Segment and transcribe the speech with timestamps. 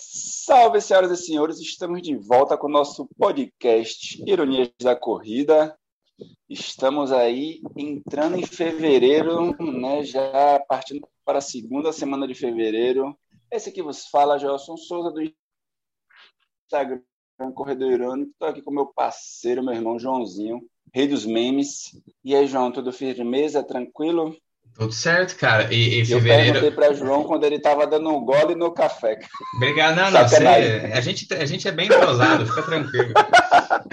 [0.00, 5.76] Salve, senhoras e senhores, estamos de volta com o nosso podcast Ironias da Corrida.
[6.48, 13.18] Estamos aí entrando em fevereiro, né, já partindo para a segunda semana de fevereiro.
[13.50, 15.20] Esse aqui vos fala, Gelson Souza, do
[16.64, 17.02] Instagram
[17.52, 18.30] Corredor Irônico.
[18.30, 20.60] Estou aqui com meu parceiro, meu irmão Joãozinho,
[20.94, 22.00] rei dos memes.
[22.22, 24.36] E aí, João, tudo firmeza, tranquilo?
[24.74, 25.72] Tudo certo, cara.
[25.72, 26.58] E, e fevereiro.
[26.58, 29.18] Eu perguntei para João quando ele estava dando um gole no café.
[29.56, 30.28] Obrigado, não, não.
[30.28, 33.12] Você, a, gente, a gente é bem entrosado, fica tranquilo.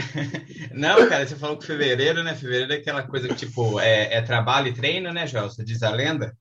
[0.72, 2.36] não, cara, você falou que fevereiro, né?
[2.36, 5.50] Fevereiro é aquela coisa que, tipo, é, é trabalho e treino, né, João?
[5.50, 6.36] Você diz a lenda?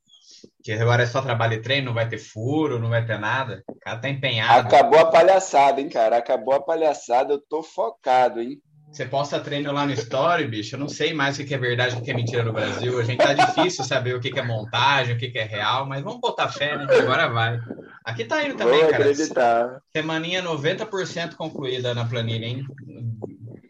[0.63, 3.63] Que agora é só trabalho e treino, não vai ter furo, não vai ter nada.
[3.69, 4.67] O cara tá empenhado.
[4.67, 6.19] Acabou a palhaçada, hein, cara?
[6.19, 8.61] Acabou a palhaçada, eu tô focado, hein?
[8.95, 10.77] Você posta treino lá no Story, bicho.
[10.77, 12.97] Eu não sei mais o que é verdade e o que é mentira no Brasil.
[13.01, 16.21] A gente tá difícil saber o que é montagem, o que é real, mas vamos
[16.21, 16.87] botar fé, né?
[16.89, 17.61] Agora vai.
[18.05, 19.03] Aqui tá indo também, Vou cara.
[19.03, 19.83] Acreditar.
[19.97, 22.65] Semaninha 90% concluída na planilha, hein?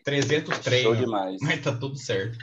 [0.05, 0.99] 300 treinos.
[0.99, 1.41] Show demais.
[1.41, 2.39] Mas tá tudo certo.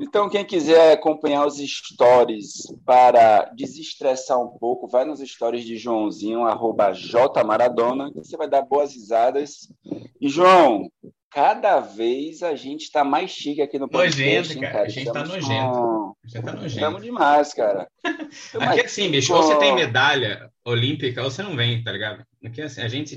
[0.00, 6.44] Então, quem quiser acompanhar os stories para desestressar um pouco, vai nos stories de Joãozinho,
[6.44, 9.70] arroba jmaradona, que você vai dar boas risadas.
[10.18, 10.90] E, João,
[11.30, 14.54] cada vez a gente está mais chique aqui no podcast.
[14.54, 14.72] Nojento, cara.
[14.72, 14.86] cara.
[14.86, 15.72] A gente está nojento.
[15.72, 16.14] Com...
[16.24, 16.74] A gente tá nojento.
[16.74, 17.88] Estamos demais, cara.
[18.58, 22.24] aqui é assim, bicho, ou você tem medalha olímpica ou você não vem, tá ligado?
[22.44, 23.14] Aqui assim, a gente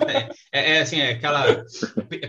[0.52, 1.64] é, é, assim, é aquela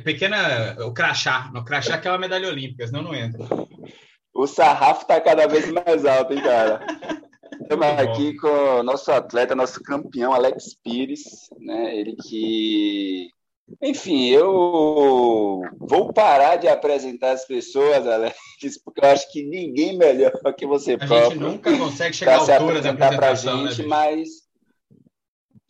[0.05, 3.45] pequena, o crachá, no crachá que é uma medalha olímpica, senão não entra.
[4.35, 6.85] O sarrafo está cada vez mais alto, hein, cara?
[7.63, 11.97] Estamos aqui com o nosso atleta, nosso campeão, Alex Pires, né?
[11.97, 13.29] Ele que.
[13.81, 18.37] Enfim, eu vou parar de apresentar as pessoas, Alex,
[18.85, 21.19] porque eu acho que ninguém melhor que você a próprio.
[21.19, 23.35] A gente nunca consegue chegar à altura da apresentação, pra
[23.71, 24.29] gente, né, mas.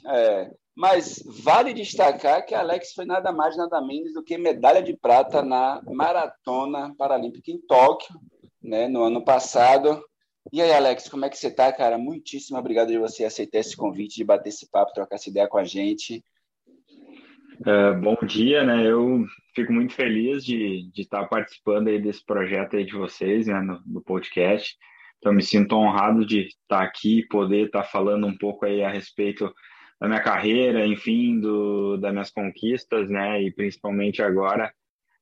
[0.07, 4.97] É, mas vale destacar que Alex foi nada mais, nada menos do que medalha de
[4.97, 8.15] prata na Maratona Paralímpica em Tóquio,
[8.65, 10.03] né, no ano passado.
[10.53, 11.99] E aí, Alex, como é que você está, cara?
[11.99, 15.59] Muitíssimo obrigado de você aceitar esse convite, de bater esse papo, trocar essa ideia com
[15.59, 16.25] a gente.
[17.67, 18.87] É, bom dia, né?
[18.87, 19.25] Eu
[19.55, 23.81] fico muito feliz de, de estar participando aí desse projeto aí de vocês, né, no,
[23.87, 24.77] no podcast.
[25.19, 29.51] Então, me sinto honrado de estar aqui, poder estar falando um pouco aí a respeito
[30.01, 33.43] da minha carreira, enfim, do, das minhas conquistas, né?
[33.43, 34.73] E principalmente agora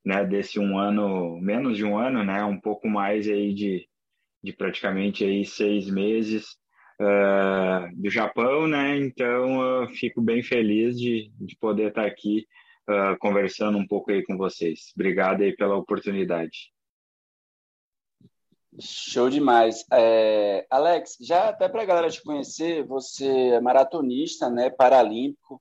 [0.04, 3.88] né, desse um ano, menos de um ano, né, um pouco mais aí de,
[4.42, 6.56] de praticamente aí seis meses
[7.00, 12.46] uh, do Japão, né, então eu fico bem feliz de, de poder estar aqui
[12.88, 14.92] uh, conversando um pouco aí com vocês.
[14.94, 16.72] Obrigado aí pela oportunidade.
[18.80, 19.84] Show demais.
[19.92, 25.60] É, Alex, já até para a galera te conhecer, você é maratonista, né, paralímpico,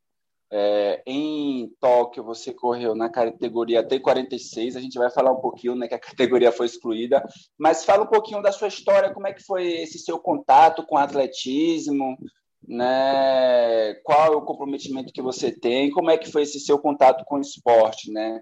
[0.51, 4.75] é, em Tóquio, você correu na categoria T46.
[4.75, 7.23] A gente vai falar um pouquinho, né, que a categoria foi excluída.
[7.57, 10.97] Mas fala um pouquinho da sua história, como é que foi esse seu contato com
[10.97, 12.17] atletismo,
[12.67, 13.95] né?
[14.03, 15.89] Qual é o comprometimento que você tem?
[15.89, 18.41] Como é que foi esse seu contato com o esporte, né?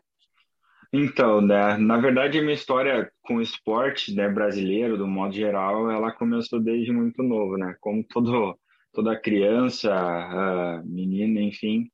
[0.91, 5.91] Então, né, na verdade, a minha história com o esporte né, brasileiro, do modo geral,
[5.91, 7.75] ela começou desde muito novo, né?
[7.79, 8.57] Como todo,
[8.91, 11.87] toda criança, uh, menina, enfim,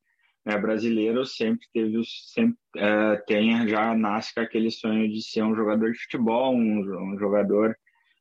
[0.45, 5.56] né, brasileiro sempre teve sempre é, tem já nasce com aquele sonho de ser um
[5.56, 7.75] jogador de futebol, um, um jogador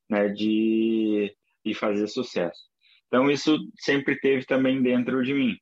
[0.09, 1.35] né, de,
[1.65, 2.63] de fazer sucesso.
[3.07, 5.57] Então isso sempre teve também dentro de mim.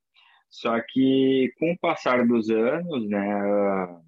[0.48, 3.98] Só que com o passar dos anos, né,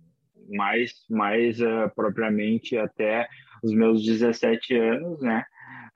[0.50, 3.26] mais mais uh, propriamente até
[3.62, 5.43] os meus 17 anos, né,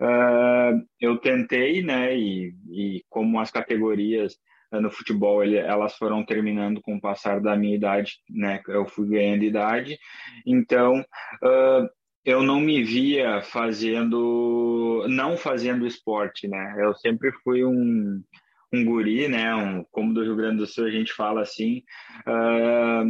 [0.00, 4.38] uh, eu tentei, né, e, e como as categorias
[4.72, 8.60] no futebol ele, elas foram terminando com o passar da minha idade, né?
[8.68, 9.98] Eu fui ganhando idade,
[10.46, 11.88] então uh,
[12.24, 16.74] eu não me via fazendo, não fazendo esporte, né?
[16.78, 18.22] Eu sempre fui um,
[18.72, 19.54] um guri, né?
[19.54, 21.82] Um, como do Rio Grande do Sul a gente fala assim,
[22.26, 23.08] uh,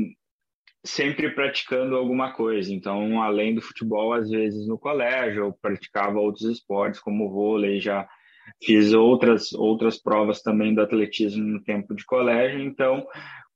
[0.85, 2.73] sempre praticando alguma coisa.
[2.73, 8.09] Então, além do futebol, às vezes no colégio eu praticava outros esportes, como vôlei, já
[8.63, 13.07] Fiz outras outras provas também do atletismo no tempo de colégio, então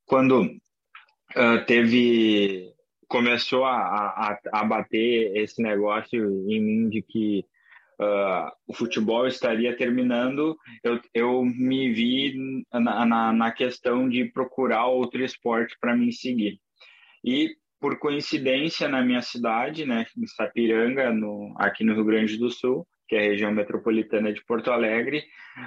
[0.06, 2.70] quando uh, teve
[3.08, 7.44] começou a, a, a bater esse negócio em mim de que
[8.00, 14.86] Uh, o futebol estaria terminando, eu, eu me vi na, na, na questão de procurar
[14.86, 16.58] outro esporte para me seguir.
[17.24, 22.50] E, por coincidência, na minha cidade, né, em Sapiranga, no, aqui no Rio Grande do
[22.50, 25.24] Sul, que é a região metropolitana de Porto Alegre,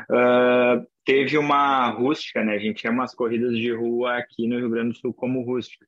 [0.10, 2.56] uh, teve uma rústica, né?
[2.56, 5.86] A gente chama as corridas de rua aqui no Rio Grande do Sul como rústica.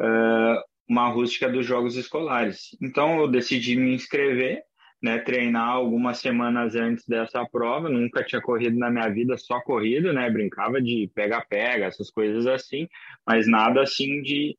[0.00, 2.76] Uh, uma rústica dos jogos escolares.
[2.80, 4.62] Então eu decidi me inscrever,
[5.00, 7.88] né, treinar algumas semanas antes dessa prova.
[7.88, 10.28] Nunca tinha corrido na minha vida, só corrido, né?
[10.30, 12.88] Brincava de pega-pega, essas coisas assim,
[13.26, 14.56] mas nada assim de,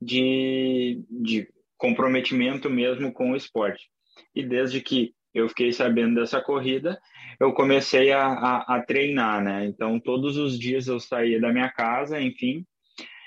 [0.00, 3.90] de, de comprometimento mesmo com o esporte.
[4.34, 7.00] E desde que eu fiquei sabendo dessa corrida,
[7.40, 9.66] eu comecei a, a, a treinar, né?
[9.66, 12.66] Então todos os dias eu saía da minha casa, enfim,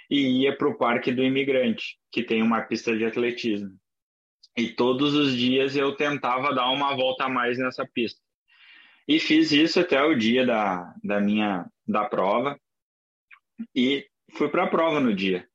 [0.09, 3.71] e ia para o Parque do Imigrante, que tem uma pista de atletismo.
[4.57, 8.21] E todos os dias eu tentava dar uma volta a mais nessa pista.
[9.07, 12.59] E fiz isso até o dia da, da minha da prova.
[13.75, 15.47] E fui para a prova no dia.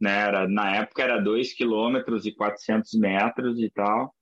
[0.00, 0.10] Né?
[0.10, 4.15] Era, na época era 2 quilômetros e 400 metros e tal.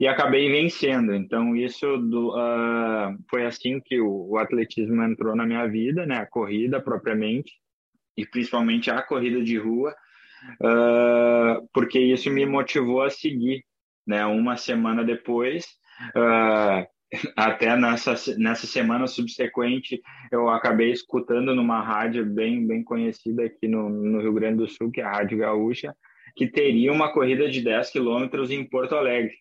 [0.00, 1.14] E acabei vencendo.
[1.14, 6.16] Então, isso do, uh, foi assim que o, o atletismo entrou na minha vida, né?
[6.16, 7.52] a corrida propriamente
[8.16, 9.94] e principalmente a corrida de rua,
[10.62, 13.62] uh, porque isso me motivou a seguir.
[14.06, 14.24] Né?
[14.24, 15.66] Uma semana depois,
[16.16, 16.86] uh,
[17.36, 20.00] até nessa, nessa semana subsequente,
[20.32, 24.90] eu acabei escutando numa rádio bem, bem conhecida aqui no, no Rio Grande do Sul,
[24.90, 25.94] que é a Rádio Gaúcha,
[26.34, 29.34] que teria uma corrida de 10 quilômetros em Porto Alegre.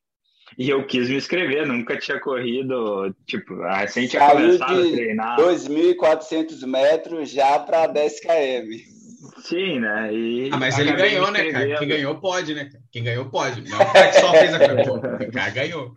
[0.57, 5.37] E eu quis me inscrever, nunca tinha corrido, tipo, recém tinha Saiu começado a treinar.
[5.37, 8.99] 2.400 metros já para 10 km.
[9.41, 10.13] Sim, né?
[10.13, 11.77] E ah, mas ele ganhou, né, cara?
[11.77, 12.69] Quem ganhou pode, né?
[12.91, 13.61] Quem ganhou pode.
[13.69, 14.93] Não é o cara que só fez a coisa.
[15.27, 15.93] O cara ganhou.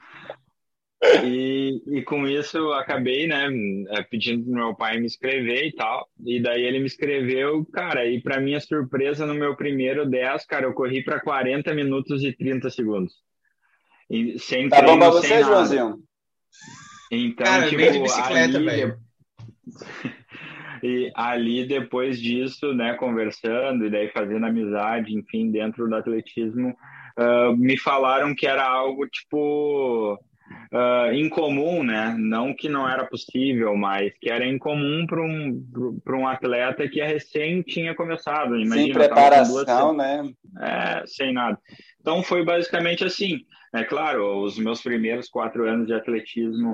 [1.24, 3.48] E, e com isso eu acabei, né,
[3.90, 6.08] é, pedindo pro meu pai me inscrever e tal.
[6.24, 10.66] E daí ele me escreveu, cara, e para minha surpresa, no meu primeiro 10, cara,
[10.66, 13.14] eu corri para 40 minutos e 30 segundos.
[14.10, 15.98] E, sem tá bom pra você, Joãozinho?
[17.10, 18.98] Então, Cara, tipo, de bicicleta, ali, velho.
[20.82, 26.74] e ali, depois disso, né, conversando e daí fazendo amizade, enfim, dentro do atletismo,
[27.18, 30.18] uh, me falaram que era algo, tipo,
[30.72, 32.14] uh, incomum, né?
[32.18, 37.02] Não que não era possível, mas que era incomum para um, para um atleta que
[37.02, 38.56] recém tinha começado.
[38.56, 40.32] Imagina, sem preparação, né?
[40.60, 41.58] É, sem nada.
[42.02, 43.46] Então foi basicamente assim.
[43.72, 46.72] É claro, os meus primeiros quatro anos de atletismo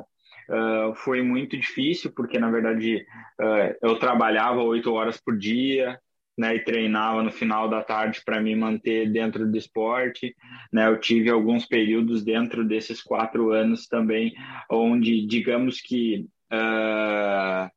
[0.49, 3.07] uh, foi muito difícil, porque na verdade
[3.41, 6.01] uh, eu trabalhava oito horas por dia,
[6.37, 10.35] né, e treinava no final da tarde para me manter dentro do esporte.
[10.73, 14.33] Né, eu tive alguns períodos dentro desses quatro anos também,
[14.71, 17.69] onde, digamos que uh,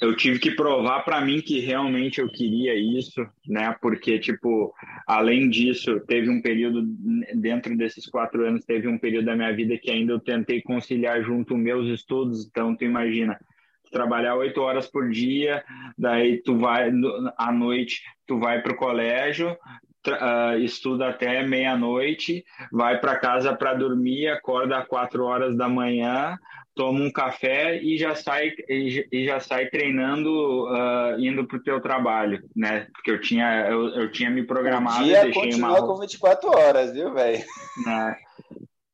[0.00, 3.76] eu tive que provar para mim que realmente eu queria isso, né?
[3.82, 4.72] Porque, tipo,
[5.06, 6.82] além disso, teve um período,
[7.34, 11.22] dentro desses quatro anos, teve um período da minha vida que ainda eu tentei conciliar
[11.22, 12.46] junto meus estudos.
[12.46, 13.38] Então, tu imagina,
[13.92, 15.62] trabalhar oito horas por dia,
[15.98, 16.90] daí tu vai,
[17.36, 19.56] à noite, tu vai para o colégio,
[20.08, 22.42] Uh, estuda até meia-noite,
[22.72, 26.38] vai para casa para dormir, acorda às quatro horas da manhã,
[26.74, 31.80] toma um café e já sai e já sai treinando uh, indo para o teu
[31.80, 32.86] trabalho, né?
[32.92, 35.02] Porque eu tinha eu, eu tinha me programado.
[35.02, 35.86] O dia deixei continua uma...
[35.86, 37.44] com 24 horas, viu, velho?
[37.84, 38.16] Né?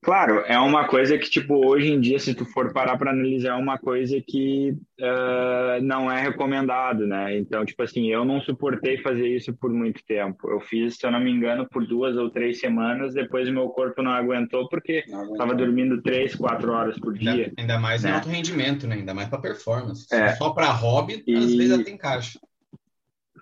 [0.06, 3.48] Claro, é uma coisa que, tipo, hoje em dia, se tu for parar para analisar,
[3.48, 4.70] é uma coisa que
[5.00, 7.36] uh, não é recomendado, né?
[7.36, 10.48] Então, tipo assim, eu não suportei fazer isso por muito tempo.
[10.48, 14.00] Eu fiz, se eu não me engano, por duas ou três semanas, depois meu corpo
[14.00, 17.32] não aguentou porque estava dormindo três, quatro horas por dia.
[17.32, 18.10] Ainda, ainda mais né?
[18.10, 18.94] em alto rendimento, né?
[18.94, 20.06] Ainda mais para performance.
[20.14, 20.34] É.
[20.34, 21.34] Só para hobby, e...
[21.34, 22.38] às vezes até encaixa.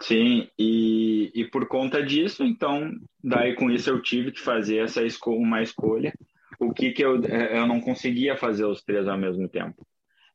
[0.01, 2.91] Sim, e, e por conta disso, então,
[3.23, 6.11] daí com isso eu tive que fazer essa esco uma escolha
[6.59, 9.87] o que que eu, é, eu não conseguia fazer os três ao mesmo tempo.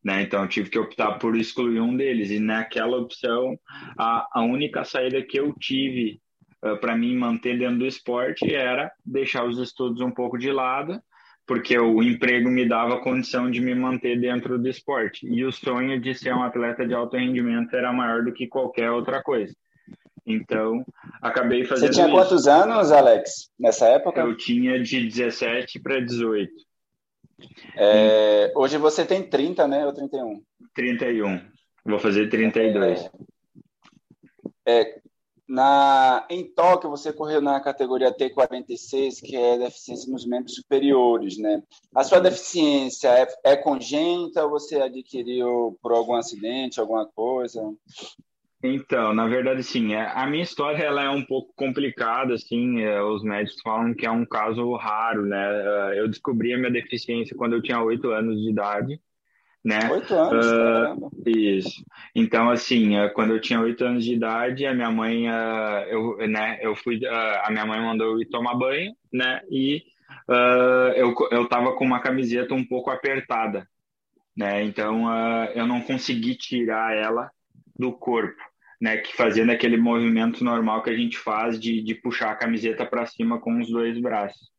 [0.03, 0.21] Né?
[0.21, 2.31] Então, tive que optar por excluir um deles.
[2.31, 3.57] E naquela opção,
[3.97, 6.21] a, a única saída que eu tive
[6.63, 11.01] uh, para mim manter dentro do esporte era deixar os estudos um pouco de lado,
[11.45, 15.27] porque o emprego me dava condição de me manter dentro do esporte.
[15.27, 18.91] E o sonho de ser um atleta de alto rendimento era maior do que qualquer
[18.91, 19.53] outra coisa.
[20.25, 20.85] Então,
[21.21, 21.87] acabei fazendo.
[21.87, 22.15] Você tinha isso.
[22.15, 24.21] quantos anos, Alex, nessa época?
[24.21, 26.51] Eu tinha de 17 para 18.
[27.75, 29.85] É, hoje você tem 30, né?
[29.85, 30.41] Ou 31?
[30.73, 31.41] 31.
[31.85, 33.09] Vou fazer 32.
[34.65, 34.99] É, é,
[35.47, 41.63] na, em Tóquio, você correu na categoria T46, que é deficiência nos membros superiores, né?
[41.95, 47.63] A sua deficiência é, é congênita ou você adquiriu por algum acidente, alguma coisa?
[48.61, 49.93] Então, na verdade, sim.
[49.93, 52.81] É, a minha história ela é um pouco complicada, assim.
[52.81, 55.37] É, os médicos falam que é um caso raro, né?
[55.37, 58.99] É, eu descobri a minha deficiência quando eu tinha oito anos de idade,
[59.63, 59.79] né?
[59.89, 61.09] Oito anos, uh, caramba.
[61.25, 61.83] Isso.
[62.13, 66.59] Então, assim, quando eu tinha oito anos de idade, a minha mãe, uh, eu, né?
[66.61, 69.41] Eu fui, uh, a minha mãe mandou eu ir tomar banho, né?
[69.49, 69.83] E
[70.95, 73.67] eu eu tava com uma camiseta um pouco apertada,
[74.35, 74.63] né?
[74.63, 75.07] Então,
[75.55, 77.31] eu não consegui tirar ela
[77.77, 78.48] do corpo
[78.79, 82.85] né, que fazendo aquele movimento normal que a gente faz de, de puxar a camiseta
[82.85, 84.49] para cima com os dois braços.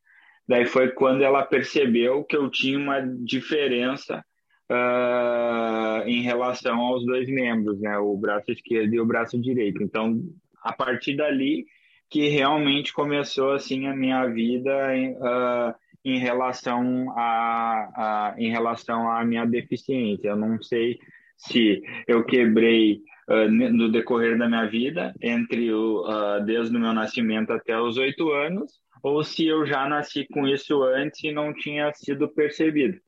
[0.47, 4.25] Daí foi quando ela percebeu que eu tinha uma diferença
[4.71, 9.83] uh, em relação aos dois membros, né, o braço esquerdo e o braço direito.
[9.83, 10.21] Então,
[10.63, 11.67] a partir dali
[12.11, 15.75] que realmente começou assim a minha vida uh,
[16.05, 20.29] em relação a, a, em relação à minha deficiência.
[20.29, 20.99] Eu não sei
[21.37, 23.01] se eu quebrei
[23.31, 27.97] uh, no decorrer da minha vida, entre o, uh, desde o meu nascimento até os
[27.97, 28.73] oito anos,
[29.03, 32.99] ou se eu já nasci com isso antes e não tinha sido percebido.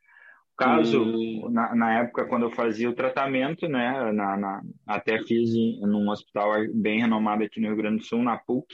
[0.57, 1.49] Caso, hum.
[1.50, 6.09] na, na, época, quando eu fazia o tratamento, né, na, na, até fiz em num
[6.09, 8.67] hospital bem renomado aqui no Rio Grande do Sul, na PUC,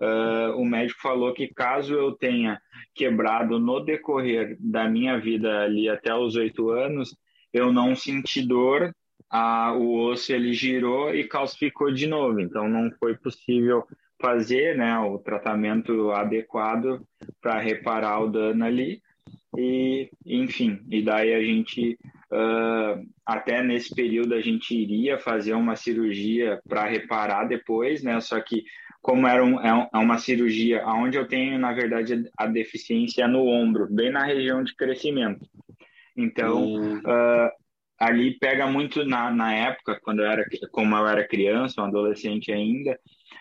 [0.00, 2.60] uh, o médico falou que caso eu tenha
[2.94, 7.14] quebrado no decorrer da minha vida ali até os oito anos,
[7.52, 8.92] eu não senti dor
[9.32, 12.38] a, o osso ele girou e calcificou de novo.
[12.38, 13.84] Então não foi possível
[14.20, 17.00] fazer né, o tratamento adequado
[17.40, 19.00] para reparar o dano ali.
[19.56, 21.98] E, enfim, e daí a gente,
[22.30, 28.18] uh, até nesse período, a gente iria fazer uma cirurgia para reparar depois, né?
[28.20, 28.64] Só que,
[29.02, 33.46] como era um, é, é uma cirurgia onde eu tenho, na verdade, a deficiência no
[33.46, 35.46] ombro, bem na região de crescimento.
[36.16, 36.98] Então, hum.
[36.98, 37.61] uh,
[38.02, 42.50] ali pega muito na, na época, quando eu era, como eu era criança, um adolescente
[42.50, 42.98] ainda,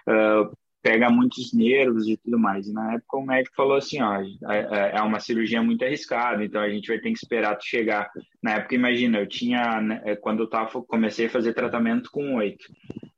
[0.08, 2.68] uh, pega muitos nervos e tudo mais.
[2.68, 6.44] E na época o médico falou assim, ó, é, é, é uma cirurgia muito arriscada,
[6.44, 8.10] então a gente vai ter que esperar tu chegar.
[8.42, 12.36] Na época, imagina, eu tinha, né, é, quando eu tava, comecei a fazer tratamento com
[12.36, 12.66] oito.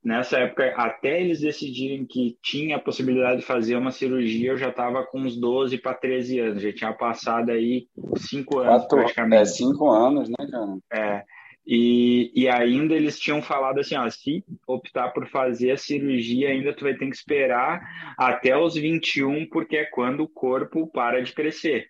[0.03, 4.67] Nessa época, até eles decidirem que tinha a possibilidade de fazer uma cirurgia, eu já
[4.67, 9.41] estava com uns 12 para 13 anos, já tinha passado aí cinco anos Quatro, praticamente.
[9.41, 10.77] É, cinco anos, né, cara?
[10.91, 11.23] É,
[11.65, 16.73] e, e ainda eles tinham falado assim, ó, se optar por fazer a cirurgia, ainda
[16.73, 17.81] tu vai ter que esperar
[18.17, 21.87] até os 21, porque é quando o corpo para de crescer.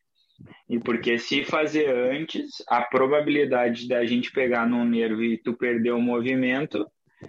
[0.69, 5.91] E porque se fazer antes, a probabilidade da gente pegar num nervo e tu perder
[5.91, 6.85] o movimento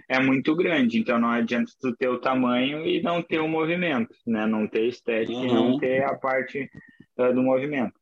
[0.09, 0.99] é muito grande.
[0.99, 4.45] Então não adianta tu ter o tamanho e não ter o movimento, né?
[4.45, 5.45] Não ter estética uhum.
[5.45, 5.77] e não uhum.
[5.79, 6.69] ter a parte
[7.17, 7.93] uh, do movimento.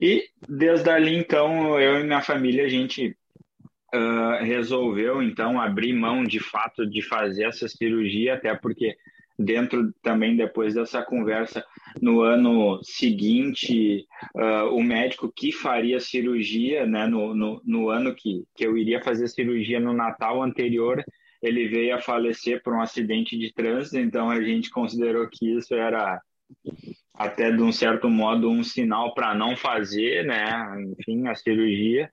[0.00, 3.14] E desde ali, então, eu e minha família, a gente
[3.94, 8.96] uh, resolveu então abrir mão de fato de fazer essa cirurgia, até porque
[9.38, 11.64] dentro também depois dessa conversa
[12.00, 18.44] no ano seguinte uh, o médico que faria cirurgia né no, no, no, ano que,
[18.54, 21.02] que eu iria fazer cirurgia no Natal anterior
[21.42, 25.74] ele veio a falecer por um acidente de trânsito então a gente considerou que isso
[25.74, 26.20] era
[27.14, 30.64] até de um certo modo um sinal para não fazer né
[30.98, 32.10] enfim a cirurgia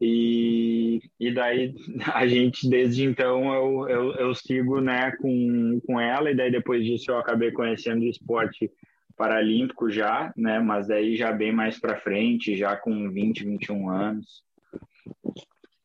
[0.00, 1.74] e, e daí
[2.14, 6.84] a gente, desde então, eu, eu, eu sigo né, com, com ela, e daí depois
[6.84, 8.70] disso eu acabei conhecendo o esporte
[9.16, 14.44] paralímpico já, né, mas daí já bem mais para frente, já com 20, 21 anos.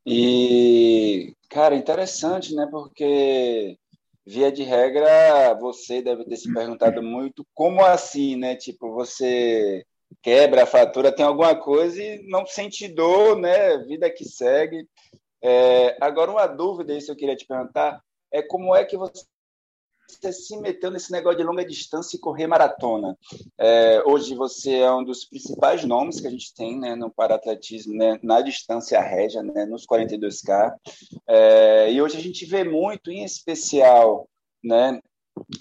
[0.06, 3.78] E, cara, interessante, né, porque
[4.26, 8.56] via de regra, você deve ter se perguntado muito como assim, né?
[8.56, 9.86] Tipo, você
[10.22, 13.78] quebra, fratura, tem alguma coisa e não sente dor, né?
[13.80, 14.88] Vida que segue.
[15.42, 19.26] É, agora, uma dúvida, isso eu queria te perguntar, é como é que você
[20.08, 23.18] se meteu nesse negócio de longa distância e correr maratona.
[23.58, 27.94] É, hoje você é um dos principais nomes que a gente tem né, no paratletismo,
[27.94, 30.74] né, na distância régia, né, nos 42K.
[31.28, 34.28] É, e hoje a gente vê muito, em especial,
[34.64, 35.00] né,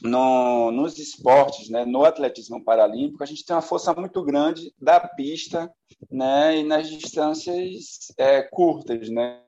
[0.02, 5.00] no, nos esportes, né, no atletismo paralímpico, a gente tem uma força muito grande da
[5.00, 5.72] pista
[6.10, 9.08] né, e nas distâncias é, curtas.
[9.08, 9.40] Né?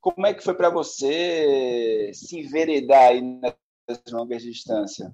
[0.00, 3.22] Como é que foi para você se enveredar aí
[4.10, 5.10] longas distâncias?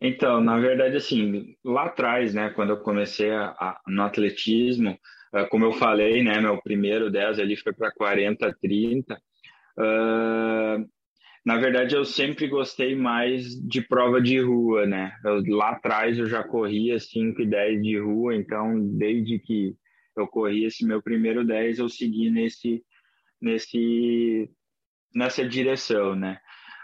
[0.00, 4.98] Então, na verdade, assim, lá atrás, né, quando eu comecei a, a, no atletismo,
[5.34, 10.88] uh, como eu falei, né, meu primeiro 10 ali foi para 40, 30, uh,
[11.44, 15.16] na verdade, eu sempre gostei mais de prova de rua, né?
[15.24, 19.74] Eu, lá atrás eu já corria 5 e 10 de rua, então desde que
[20.14, 22.84] eu corri esse meu primeiro 10, eu segui nesse,
[23.40, 24.50] nesse,
[25.14, 26.38] nessa direção, né?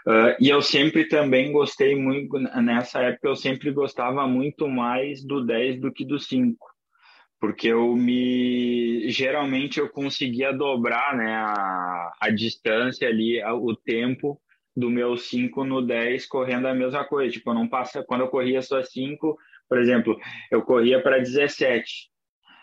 [0.07, 5.43] Uh, e eu sempre também gostei muito, nessa época eu sempre gostava muito mais do
[5.43, 6.55] 10 do que do 5,
[7.39, 14.39] porque eu me, geralmente eu conseguia dobrar, né, a, a distância ali, a, o tempo
[14.77, 18.27] do meu 5 no 10 correndo a mesma coisa, tipo, eu não passa, quando eu
[18.27, 19.35] corria só 5,
[19.67, 20.19] por exemplo,
[20.51, 22.11] eu corria para 17,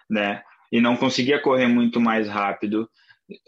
[0.08, 2.88] né, e não conseguia correr muito mais rápido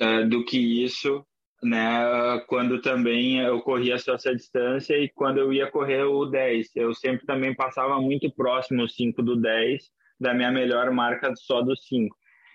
[0.03, 1.25] uh, do que isso
[1.65, 6.77] né, quando também eu corria só essa distância e quando eu ia correr o 10,
[6.77, 9.83] eu sempre também passava muito próximo o 5 do 10
[10.21, 12.15] da minha melhor marca só do 5.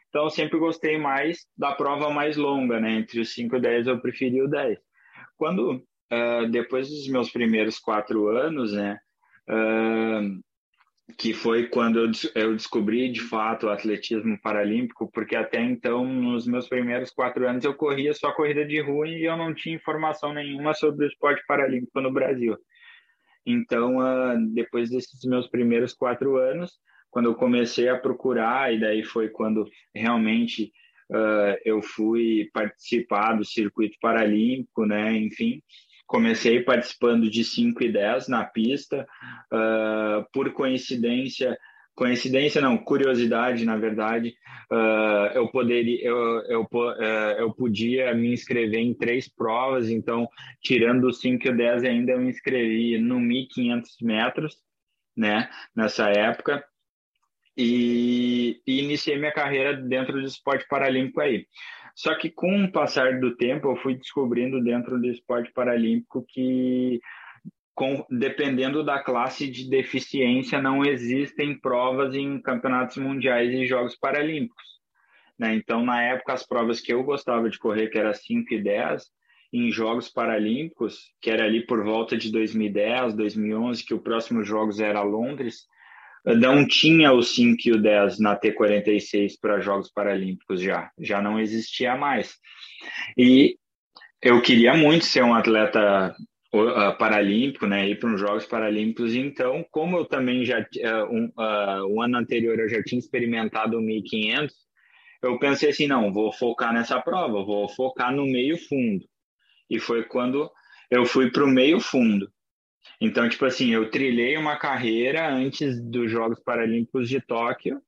[0.09, 3.61] Então eu sempre gostei mais da prova mais longa, né, entre os 5 e o
[3.61, 4.77] 10 eu preferi o 10.
[5.37, 8.99] Quando uh, depois dos meus primeiros quatro anos, né,
[9.49, 10.39] uh,
[11.17, 16.67] que foi quando eu, descobri de fato o atletismo paralímpico, porque até então, nos meus
[16.67, 20.73] primeiros quatro anos, eu corria só corrida de rua e eu não tinha informação nenhuma
[20.73, 22.57] sobre o esporte paralímpico no Brasil.
[23.45, 26.73] Então, uh, depois desses meus primeiros quatro anos,
[27.09, 30.71] quando eu comecei a procurar, e daí foi quando realmente
[31.11, 35.61] uh, eu fui participar do circuito paralímpico, né, enfim,
[36.09, 39.07] comecei participando de 5 e 10 na pista,
[39.53, 41.55] uh, por coincidência,
[41.93, 44.33] coincidência não, curiosidade, na verdade,
[44.71, 47.01] uh, eu poderia, eu, eu, uh,
[47.37, 50.27] eu podia me inscrever em três provas, então,
[50.63, 54.55] tirando o 5 e o 10 ainda eu me inscrevi no 1.500 metros,
[55.15, 56.65] né, nessa época,
[57.55, 61.45] e, e iniciei minha carreira dentro do esporte paralímpico aí.
[61.99, 67.01] Só que com o passar do tempo, eu fui descobrindo dentro do esporte paralímpico que,
[67.75, 74.63] com, dependendo da classe de deficiência, não existem provas em campeonatos mundiais e Jogos Paralímpicos.
[75.37, 75.53] Né?
[75.55, 79.03] Então, na época, as provas que eu gostava de correr, que era 5 e 10,
[79.51, 84.79] em Jogos Paralímpicos, que era ali por volta de 2010, 2011, que o próximo Jogos
[84.79, 85.67] era Londres,
[86.25, 91.39] não tinha o 5 e o 10 na T46 para Jogos Paralímpicos já, já não
[91.39, 92.35] existia mais.
[93.17, 93.55] E
[94.21, 96.15] eu queria muito ser um atleta
[96.53, 101.25] uh, paralímpico, né, ir para os Jogos Paralímpicos, então, como eu também já, uh, um,
[101.37, 104.53] uh, o ano anterior eu já tinha experimentado o 1500,
[105.21, 109.05] eu pensei assim, não, vou focar nessa prova, vou focar no meio fundo.
[109.69, 110.49] E foi quando
[110.89, 112.31] eu fui para o meio fundo.
[113.01, 117.81] Então, tipo assim, eu trilhei uma carreira antes dos Jogos Paralímpicos de Tóquio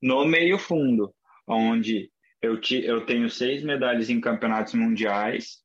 [0.00, 1.14] no meio fundo,
[1.46, 5.58] onde eu, te, eu tenho seis medalhas em campeonatos mundiais,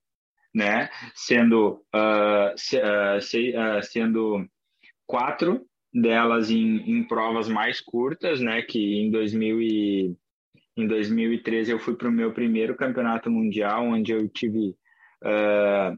[0.54, 0.90] né?
[1.16, 4.46] Sendo, uh, se, uh, se, uh, sendo
[5.06, 8.62] quatro delas em, em provas mais curtas, né?
[8.62, 10.18] Que em 2000 e,
[10.76, 14.76] em 2013 eu fui para o meu primeiro campeonato mundial, onde eu tive
[15.24, 15.98] uh,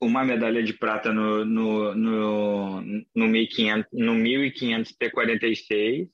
[0.00, 2.82] uma medalha de prata no, no, no,
[3.14, 6.08] no 1500, no 1500 T46,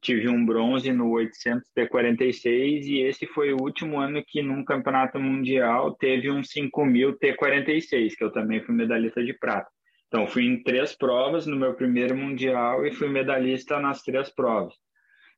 [0.00, 5.18] tive um bronze no 800 T46 e esse foi o último ano que num campeonato
[5.20, 9.70] mundial teve um 5000 T46, que eu também fui medalhista de prata.
[10.08, 14.74] Então fui em três provas no meu primeiro mundial e fui medalhista nas três provas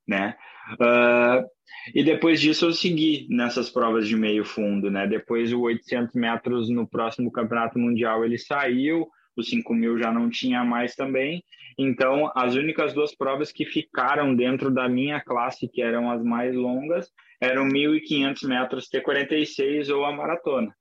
[0.07, 0.37] né?
[0.73, 1.47] Uh,
[1.95, 5.07] e depois disso eu segui nessas provas de meio fundo, né?
[5.07, 10.31] Depois o 800 metros no próximo campeonato mundial ele saiu, o 5 mil já não
[10.31, 11.43] tinha mais também.
[11.79, 16.55] Então as únicas duas provas que ficaram dentro da minha classe, que eram as mais
[16.55, 17.11] longas,
[17.41, 20.75] eram 1.500 metros T46 ou a maratona.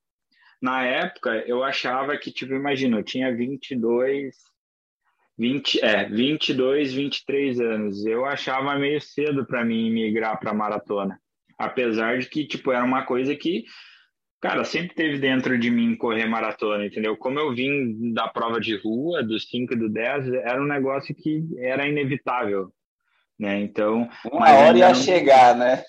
[0.62, 4.36] Na época eu achava que, tipo, imagina, eu tinha 22,
[5.42, 8.06] 20, é, 22, 23 anos.
[8.06, 11.20] Eu achava meio cedo para mim migrar para maratona.
[11.58, 13.64] Apesar de que, tipo, era uma coisa que,
[14.40, 17.18] cara, sempre teve dentro de mim correr maratona, entendeu?
[17.18, 21.16] Como eu vim da prova de rua, dos 5 e do 10, era um negócio
[21.16, 22.72] que era inevitável.
[23.42, 23.60] Né?
[23.60, 24.96] Então, uma hora ia não...
[24.96, 25.84] chegar, né?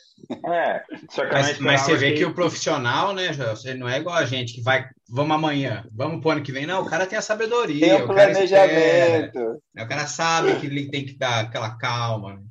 [0.46, 0.82] É,
[1.30, 2.18] mas, mas, você vê que...
[2.18, 2.24] que...
[2.24, 6.30] o profissional, né, você não é igual a gente que vai, vamos amanhã, vamos pro
[6.30, 6.64] ano que vem.
[6.64, 7.86] Não, o cara tem a sabedoria.
[7.86, 9.32] Tem o, o planejamento.
[9.34, 9.84] Cara né?
[9.84, 12.42] o cara sabe que ele tem que dar aquela calma.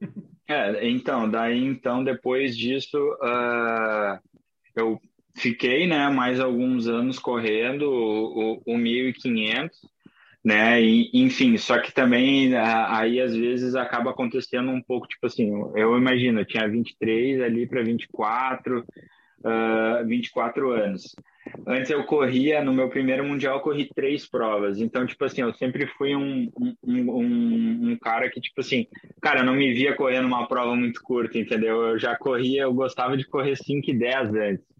[0.00, 0.08] Né?
[0.48, 4.18] É, então, daí então, depois disso, uh,
[4.74, 4.98] eu
[5.36, 9.78] fiquei, né, mais alguns anos correndo o, o, o 1500
[10.44, 10.80] né?
[10.82, 15.96] E, enfim, só que também aí às vezes acaba acontecendo um pouco, tipo assim, eu
[15.96, 21.16] imagino, eu tinha 23 ali para 24, uh, 24 anos.
[21.66, 24.78] Antes eu corria, no meu primeiro mundial, eu corri três provas.
[24.80, 28.86] Então, tipo assim, eu sempre fui um, um, um, um cara que, tipo assim,
[29.20, 31.82] cara, eu não me via correndo uma prova muito curta, entendeu?
[31.82, 34.73] Eu já corria, eu gostava de correr 5 e 10 antes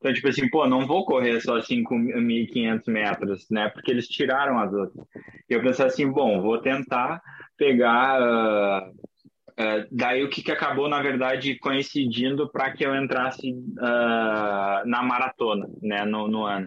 [0.00, 3.68] Então, tipo assim, pô, não vou correr só 5.500 metros, né?
[3.68, 5.06] Porque eles tiraram as outras.
[5.48, 7.20] E eu pensei assim, bom, vou tentar
[7.56, 8.18] pegar.
[8.18, 14.86] Uh, uh, daí o que, que acabou, na verdade, coincidindo para que eu entrasse uh,
[14.86, 16.66] na maratona, né, no, no ano.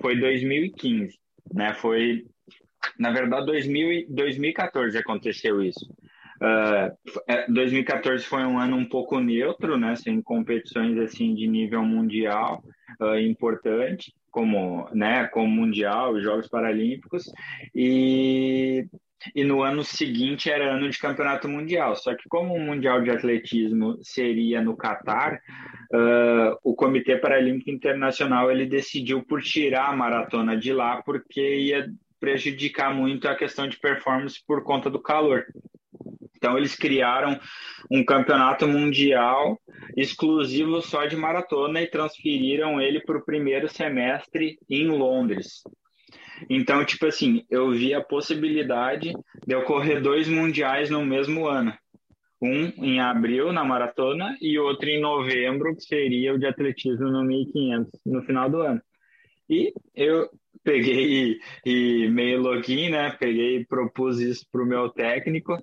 [0.00, 1.18] Foi 2015,
[1.52, 1.74] né?
[1.74, 2.24] Foi,
[2.96, 5.84] na verdade, 2000, 2014 aconteceu isso.
[6.40, 6.94] Uh,
[7.28, 11.82] ah, 2014 é, foi um ano um pouco neutro, né, sem competições assim de nível
[11.82, 12.62] mundial
[13.00, 17.24] uh, importante, como, né, como mundial, os Jogos Paralímpicos,
[17.74, 18.86] e,
[19.34, 21.96] e no ano seguinte era ano de campeonato mundial.
[21.96, 25.40] Só que como o mundial de atletismo seria no Catar,
[25.92, 31.90] uh, o Comitê Paralímpico Internacional ele decidiu por tirar a maratona de lá porque ia
[32.20, 35.46] prejudicar muito a questão de performance por conta do calor.
[36.38, 37.38] Então, eles criaram
[37.90, 39.60] um campeonato mundial
[39.96, 45.62] exclusivo só de maratona e transferiram ele para o primeiro semestre em Londres.
[46.48, 49.12] Então, tipo assim, eu vi a possibilidade
[49.44, 51.74] de eu correr dois mundiais no mesmo ano.
[52.40, 57.24] Um em abril na maratona e outro em novembro, que seria o de atletismo no
[57.24, 58.80] 1500 no final do ano.
[59.50, 60.28] E eu
[60.68, 63.10] peguei e meio login, né?
[63.18, 65.56] Peguei e propus isso para o meu técnico.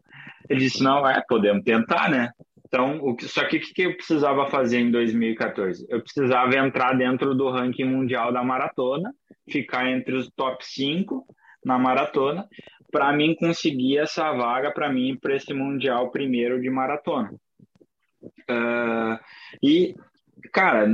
[0.50, 2.32] Ele disse: não, é, podemos tentar, né?
[2.66, 5.86] Então, o que, só que o que eu precisava fazer em 2014?
[5.88, 9.14] Eu precisava entrar dentro do ranking mundial da maratona,
[9.48, 11.24] ficar entre os top 5
[11.64, 12.48] na maratona,
[12.92, 17.32] para mim conseguir essa vaga para mim para esse mundial primeiro de maratona.
[18.50, 19.20] Uh,
[19.62, 19.96] e,
[20.56, 20.88] cara,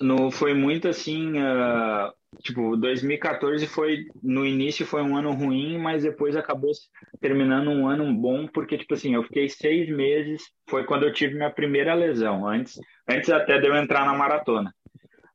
[0.00, 1.32] no, foi muito assim.
[1.38, 6.72] Uh, Tipo, 2014 foi, no início foi um ano ruim, mas depois acabou
[7.20, 11.34] terminando um ano bom, porque, tipo assim, eu fiquei seis meses, foi quando eu tive
[11.34, 14.74] minha primeira lesão, antes, antes até de eu entrar na maratona.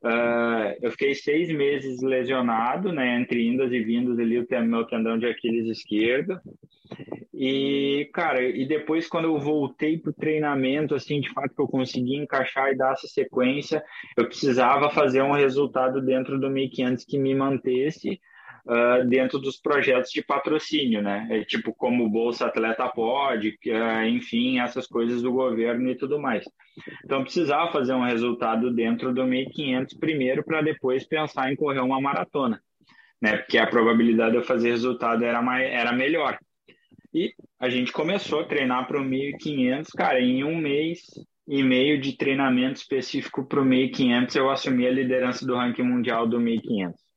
[0.02, 5.18] Uh, eu fiquei seis meses lesionado, né, entre indas e vindas ali, o meu tendão
[5.18, 6.40] de Aquiles esquerdo.
[7.34, 12.16] E, cara, e depois quando eu voltei pro treinamento, assim, de fato que eu consegui
[12.16, 13.84] encaixar e dar essa sequência,
[14.16, 18.20] eu precisava fazer um resultado dentro do 1500 que me mantesse
[18.68, 21.26] uh, dentro dos projetos de patrocínio, né?
[21.30, 26.44] É, tipo, como Bolsa Atleta pode, uh, enfim, essas coisas do governo e tudo mais.
[27.04, 32.00] Então, precisava fazer um resultado dentro do 1.500 primeiro para depois pensar em correr uma
[32.00, 32.60] maratona,
[33.20, 33.38] né?
[33.38, 36.38] Porque a probabilidade de eu fazer resultado era, mais, era melhor.
[37.12, 41.00] E a gente começou a treinar para o 1.500, cara, em um mês
[41.48, 46.28] e meio de treinamento específico para o 1.500, eu assumi a liderança do ranking mundial
[46.28, 47.07] do 1.500.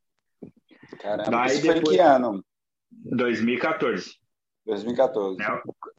[0.97, 2.43] Caramba, Daí isso depois, foi que ano?
[2.91, 4.21] 2014.
[4.65, 5.38] 2014.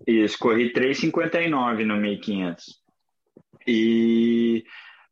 [0.06, 2.82] Isso, corri 3,59 no 1500.
[3.66, 4.64] E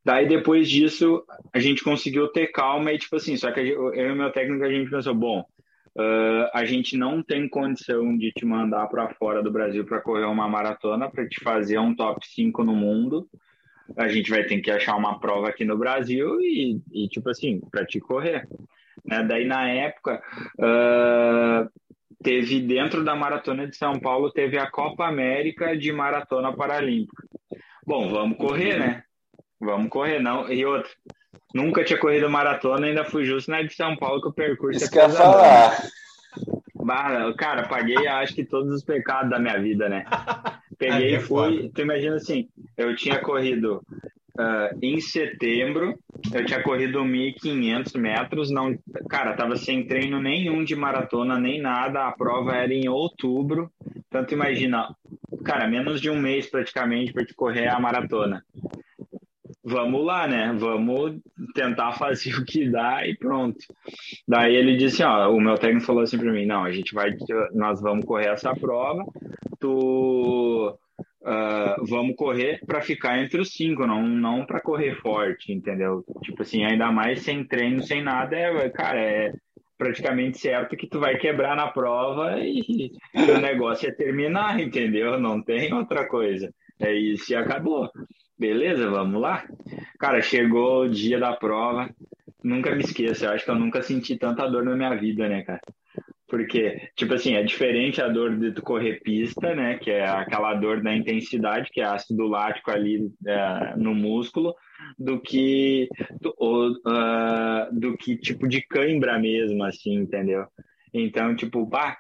[0.05, 4.11] daí depois disso a gente conseguiu ter calma e tipo assim, só que eu e
[4.11, 8.45] o meu técnico a gente pensou, bom, uh, a gente não tem condição de te
[8.45, 12.65] mandar para fora do Brasil para correr uma maratona, para te fazer um top 5
[12.65, 13.29] no mundo.
[13.97, 17.61] A gente vai ter que achar uma prova aqui no Brasil e, e tipo assim,
[17.71, 18.49] para te correr.
[19.05, 19.23] Né?
[19.25, 20.23] Daí, na época,
[20.59, 21.69] uh,
[22.23, 27.23] teve dentro da Maratona de São Paulo, teve a Copa América de Maratona Paralímpica.
[27.87, 29.03] Bom, vamos correr, né?
[29.61, 30.51] Vamos correr, não.
[30.51, 30.91] E outra,
[31.55, 34.87] nunca tinha corrido maratona, ainda fui justo na de São Paulo que o percurso Isso
[34.87, 35.83] é quer falar.
[36.75, 40.05] Bah, cara, paguei acho que todos os pecados da minha vida, né?
[40.79, 41.71] Peguei e fui.
[41.75, 43.83] Tu imagina assim, eu tinha corrido
[44.39, 45.99] Uh, em setembro,
[46.33, 48.77] eu tinha corrido 1.500 metros, não,
[49.09, 53.71] cara, tava sem treino nenhum de maratona, nem nada, a prova era em outubro,
[54.09, 54.95] tanto imagina,
[55.45, 58.45] cara, menos de um mês praticamente para te correr a maratona.
[59.63, 60.55] Vamos lá, né?
[60.59, 61.21] Vamos
[61.55, 63.59] tentar fazer o que dá e pronto.
[64.27, 67.11] Daí ele disse, ó, o meu técnico falou assim para mim, não, a gente vai,
[67.53, 69.05] nós vamos correr essa prova,
[69.61, 70.50] tu
[71.23, 76.05] uh, vamos correr para ficar entre os cinco, não, não para correr forte, entendeu?
[76.23, 79.33] Tipo assim, ainda mais sem treino, sem nada, é, cara, é
[79.77, 85.19] praticamente certo que tu vai quebrar na prova e, o negócio é terminar, entendeu?
[85.19, 86.53] Não tem outra coisa.
[86.79, 87.91] É isso e acabou.
[88.39, 89.47] Beleza, vamos lá?
[89.99, 91.91] Cara, chegou o dia da prova.
[92.43, 95.43] Nunca me esqueço, eu acho que eu nunca senti tanta dor na minha vida, né,
[95.43, 95.61] cara?
[96.31, 99.79] Porque, tipo assim, é diferente a dor de tu correr pista, né?
[99.79, 104.55] Que é aquela dor da intensidade, que é ácido lático ali é, no músculo,
[104.97, 105.89] do que
[106.21, 110.47] do, uh, do que tipo de cãibra mesmo, assim, entendeu?
[110.95, 111.99] Então, tipo, pá.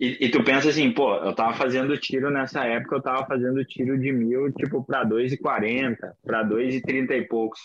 [0.00, 3.64] E, e, tu pensa assim, pô, eu tava fazendo tiro nessa época, eu tava fazendo
[3.64, 7.60] tiro de mil, tipo, para 2,40, para 2,30 e poucos.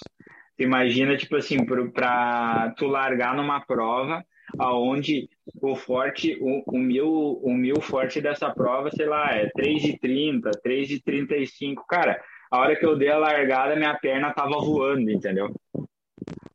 [0.59, 4.23] imagina, tipo assim, para tu largar numa prova
[4.59, 5.29] aonde
[5.61, 11.75] o forte, o, o, mil, o mil forte dessa prova, sei lá, é 3,30, 3,35.
[11.87, 12.19] Cara,
[12.51, 15.53] a hora que eu dei a largada, minha perna tava voando, entendeu?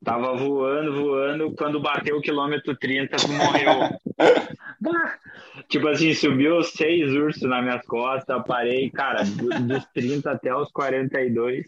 [0.03, 1.55] Tava voando, voando.
[1.55, 3.89] Quando bateu o quilômetro 30, tu morreu.
[5.69, 8.43] tipo assim, subiu seis ursos nas minhas costas.
[8.47, 11.67] Parei, cara, dos 30 até os 42.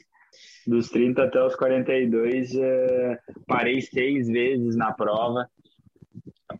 [0.65, 2.61] Dos 30 até os 42, uh,
[3.45, 5.47] parei seis vezes na prova.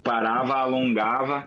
[0.01, 1.45] Parava, alongava,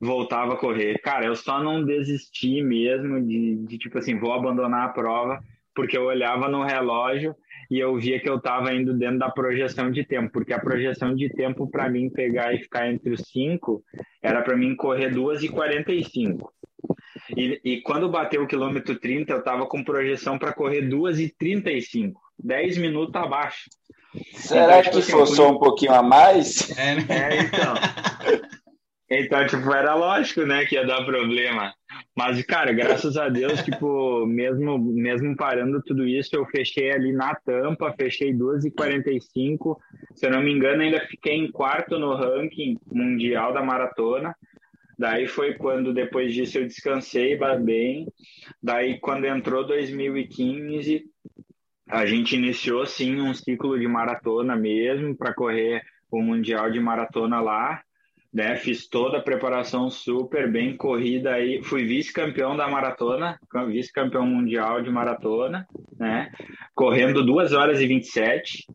[0.00, 0.98] voltava a correr.
[1.00, 5.40] Cara, eu só não desisti mesmo de, de tipo assim, vou abandonar a prova,
[5.74, 7.34] porque eu olhava no relógio
[7.70, 11.14] e eu via que eu estava indo dentro da projeção de tempo, porque a projeção
[11.14, 13.84] de tempo para mim pegar e ficar entre os cinco
[14.22, 16.52] era para mim correr 2 e 45.
[17.36, 21.34] E, e quando bateu o quilômetro 30, eu estava com projeção para correr 2 e
[21.36, 23.68] 35, 10 minutos abaixo.
[24.34, 26.70] Será então, que tipo, assim, forçou um pouquinho a mais?
[26.78, 27.06] É, né?
[27.08, 27.74] é então.
[29.08, 31.72] Então, tipo, era lógico, né, que ia dar problema.
[32.16, 37.34] Mas, cara, graças a Deus, tipo, mesmo, mesmo parando tudo isso, eu fechei ali na
[37.34, 39.76] tampa, fechei 2h45.
[40.14, 44.34] Se eu não me engano, ainda fiquei em quarto no ranking mundial da maratona.
[44.98, 48.08] Daí foi quando, depois disso, eu descansei bem.
[48.62, 51.04] Daí, quando entrou 2015,
[51.88, 57.40] a gente iniciou, sim, um ciclo de maratona mesmo, para correr o Mundial de Maratona
[57.40, 57.82] lá
[58.36, 58.54] né?
[58.56, 64.90] Fiz toda a preparação super bem corrida aí, fui vice-campeão da maratona, vice-campeão mundial de
[64.90, 65.66] maratona,
[65.98, 66.30] né?
[66.74, 68.66] Correndo 2 horas e 27,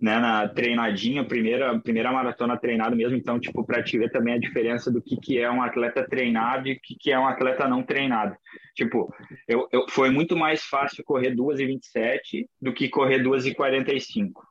[0.00, 4.38] né, na treinadinha, primeira primeira maratona treinado mesmo, então tipo para te ver também a
[4.38, 7.66] diferença do que que é um atleta treinado e o que que é um atleta
[7.66, 8.36] não treinado.
[8.74, 9.12] Tipo,
[9.48, 13.54] eu, eu foi muito mais fácil correr 2 e 27 do que correr 2 e
[13.54, 14.46] 45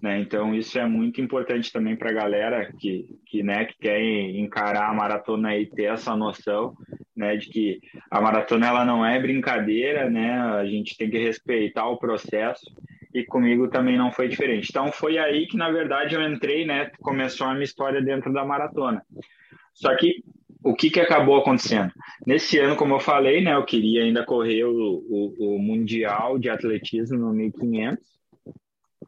[0.00, 0.20] né?
[0.20, 4.88] Então isso é muito importante também para a galera que, que, né, que quer encarar
[4.88, 6.74] a maratona e ter essa noção
[7.16, 7.80] né, de que
[8.10, 10.32] a maratona ela não é brincadeira, né?
[10.32, 12.64] A gente tem que respeitar o processo
[13.14, 14.68] e comigo também não foi diferente.
[14.70, 16.90] Então foi aí que na verdade eu entrei, né?
[17.00, 19.02] Começou a minha história dentro da maratona.
[19.74, 20.22] Só que
[20.62, 21.92] o que, que acabou acontecendo?
[22.26, 24.72] Nesse ano, como eu falei, né, eu queria ainda correr o,
[25.08, 28.04] o, o Mundial de Atletismo no 1500,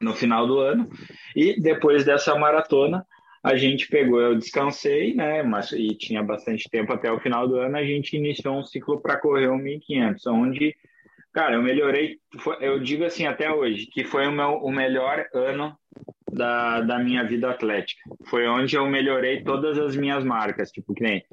[0.01, 0.89] no final do ano.
[1.35, 3.05] E depois dessa maratona,
[3.43, 5.43] a gente pegou, eu descansei, né?
[5.43, 9.01] Mas e tinha bastante tempo até o final do ano, a gente iniciou um ciclo
[9.01, 10.77] para correr o 1500, onde,
[11.33, 12.19] cara, eu melhorei,
[12.61, 15.77] eu digo assim até hoje, que foi o meu o melhor ano
[16.33, 18.01] da, da minha vida atlética.
[18.27, 21.25] Foi onde eu melhorei todas as minhas marcas, tipo que nem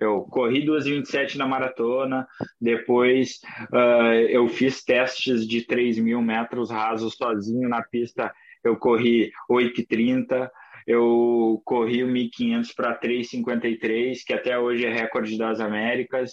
[0.00, 2.26] eu corri 2,27 na maratona,
[2.58, 8.32] depois uh, eu fiz testes de 3 mil metros rasos sozinho na pista,
[8.64, 10.50] eu corri 8,30,
[10.86, 16.32] eu corri o 1.500 para 3,53, que até hoje é recorde das Américas,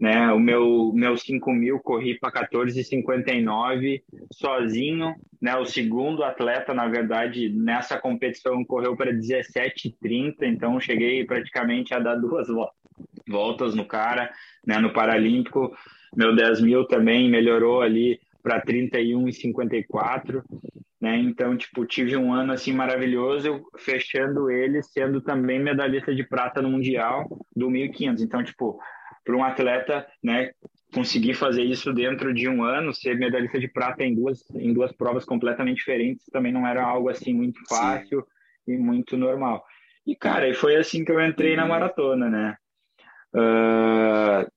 [0.00, 0.32] né?
[0.32, 5.54] O meu meu 5 mil corri para 14,59 sozinho, né?
[5.56, 12.14] O segundo atleta, na verdade, nessa competição correu para 17,30, então cheguei praticamente a dar
[12.14, 12.48] duas
[13.28, 14.32] voltas no cara,
[14.66, 14.78] né?
[14.78, 15.76] No Paralímpico,
[16.16, 20.42] meu 10 mil também melhorou ali para 31,54,
[21.00, 21.16] né?
[21.16, 26.70] Então, tipo, tive um ano assim maravilhoso, fechando ele sendo também medalhista de prata no
[26.70, 28.22] mundial do 1500.
[28.22, 28.78] Então, tipo,
[29.24, 30.50] para um atleta, né,
[30.92, 34.92] conseguir fazer isso dentro de um ano, ser medalhista de prata em duas, em duas
[34.92, 38.26] provas completamente diferentes, também não era algo assim muito fácil
[38.64, 38.74] Sim.
[38.74, 39.64] e muito normal.
[40.06, 42.56] E, cara, e foi assim que eu entrei na maratona, né?
[43.34, 44.50] Uh,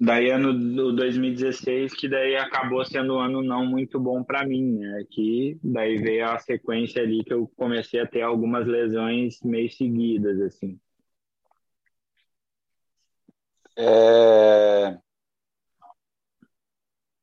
[0.00, 4.78] daí ano do 2016, que daí acabou sendo um ano não muito bom para mim,
[4.78, 5.04] né?
[5.10, 10.40] Que daí veio a sequência ali que eu comecei a ter algumas lesões meio seguidas,
[10.40, 10.78] assim.
[13.76, 14.98] É...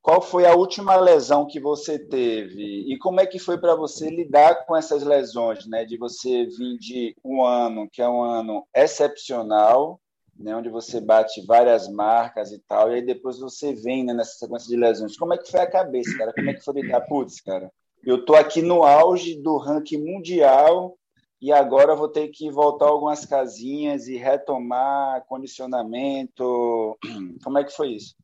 [0.01, 4.07] Qual foi a última lesão que você teve e como é que foi para você
[4.09, 5.83] lidar com essas lesões, né?
[5.85, 9.99] De você vir de um ano que é um ano excepcional,
[10.37, 10.55] né?
[10.55, 14.67] Onde você bate várias marcas e tal, e aí depois você vem né, nessa sequência
[14.67, 15.17] de lesões.
[15.17, 16.33] Como é que foi a cabeça, cara?
[16.33, 17.01] Como é que foi lidar?
[17.01, 17.71] Putz, cara,
[18.03, 20.97] eu tô aqui no auge do ranking mundial
[21.41, 26.97] e agora vou ter que voltar algumas casinhas e retomar condicionamento.
[27.43, 28.15] Como é que foi isso?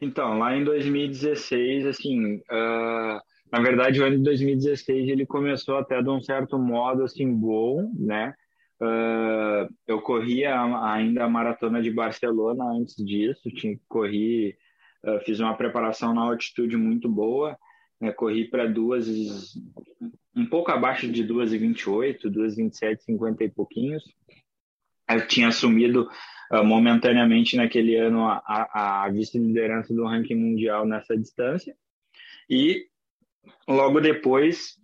[0.00, 3.20] Então, lá em 2016, assim, uh,
[3.52, 7.92] na verdade, o ano de 2016 ele começou até de um certo modo assim bom,
[7.96, 8.34] né?
[8.82, 14.56] Uh, eu corria ainda a maratona de Barcelona antes disso, tinha corri,
[15.04, 17.56] uh, fiz uma preparação na altitude muito boa
[18.02, 18.12] né?
[18.12, 19.06] Corri para duas,
[20.34, 24.02] um pouco abaixo de 2,28, 2,27, 50 e pouquinhos.
[25.08, 26.08] Eu tinha assumido
[26.50, 31.76] uh, momentaneamente naquele ano a, a, a vice-liderança do ranking mundial nessa distância.
[32.50, 32.86] E
[33.68, 34.76] logo depois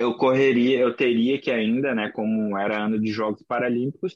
[0.00, 4.14] eu correria, eu teria que ainda, né, como era ano de Jogos Paralímpicos,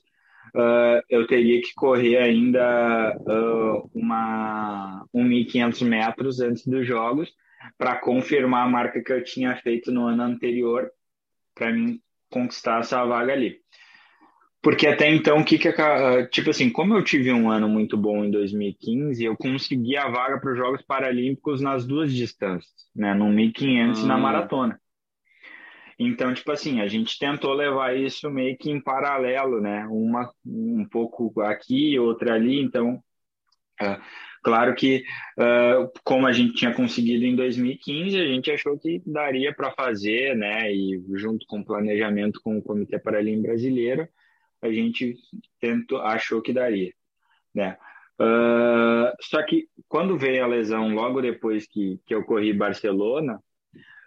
[0.55, 7.31] uh, eu teria que correr ainda uh, uma 1.500 metros antes dos Jogos
[7.77, 10.91] para confirmar a marca que eu tinha feito no ano anterior
[11.55, 13.59] para mim conquistar essa vaga ali.
[14.63, 15.71] Porque até então, o que que
[16.31, 20.41] tipo assim, como eu tive um ano muito bom em 2015, eu consegui a vaga
[20.41, 24.19] para os Jogos Paralímpicos nas duas distâncias, né, no 1500 e na ah.
[24.19, 24.81] maratona.
[25.99, 29.87] Então, tipo assim, a gente tentou levar isso meio que em paralelo, né?
[29.89, 32.61] Uma um pouco aqui, outra ali.
[32.61, 32.97] Então,
[33.81, 34.01] uh,
[34.43, 35.05] claro que,
[35.39, 40.37] uh, como a gente tinha conseguido em 2015, a gente achou que daria para fazer,
[40.37, 40.73] né?
[40.73, 44.09] E junto com o planejamento com o Comitê Paralímpico Brasileiro,
[44.63, 45.15] a gente
[45.61, 46.93] tentou, achou que daria,
[47.55, 47.77] né?
[48.21, 53.41] Uh, só que quando veio a lesão, logo depois que, que eu corri Barcelona,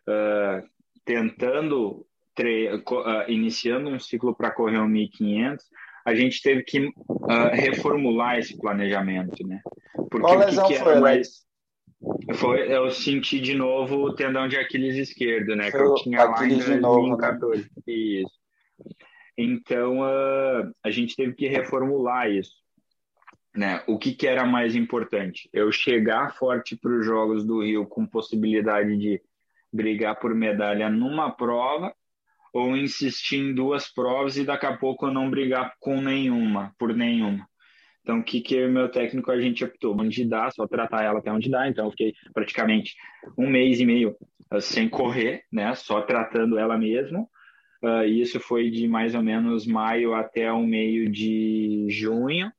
[0.08, 0.77] uh,
[1.08, 2.06] tentando,
[2.38, 5.66] uh, iniciando um ciclo para correr um 1500,
[6.06, 9.62] a gente teve que uh, reformular esse planejamento, né?
[9.96, 11.48] Porque Qual lesão que que foi, mais...
[12.36, 15.72] Foi, eu senti de novo o tendão de Aquiles esquerdo, né?
[15.72, 17.62] Foi que eu tinha lá em 2014.
[17.62, 17.70] Né?
[17.88, 18.38] Isso.
[19.38, 22.56] Então, uh, a gente teve que reformular isso.
[23.56, 23.82] Né?
[23.88, 25.50] O que, que era mais importante?
[25.54, 29.22] Eu chegar forte para os Jogos do Rio com possibilidade de
[29.78, 31.94] brigar por medalha numa prova
[32.52, 37.48] ou insistir em duas provas e daqui a pouco não brigar com nenhuma, por nenhuma.
[38.02, 39.96] Então, o que, que eu e meu técnico a gente optou?
[40.00, 41.68] Onde dá, só tratar ela até onde dá.
[41.68, 42.96] Então, eu fiquei praticamente
[43.38, 44.16] um mês e meio
[44.52, 45.76] uh, sem correr, né?
[45.76, 47.30] Só tratando ela mesmo.
[47.84, 52.50] Uh, isso foi de mais ou menos maio até o meio de junho.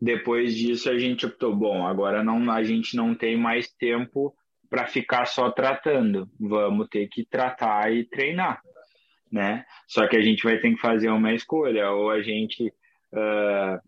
[0.00, 4.34] Depois disso, a gente optou, bom, agora não, a gente não tem mais tempo
[4.68, 6.28] para ficar só tratando.
[6.38, 8.60] Vamos ter que tratar e treinar,
[9.30, 9.64] né?
[9.86, 12.72] Só que a gente vai ter que fazer uma escolha, ou a gente
[13.12, 13.80] uh,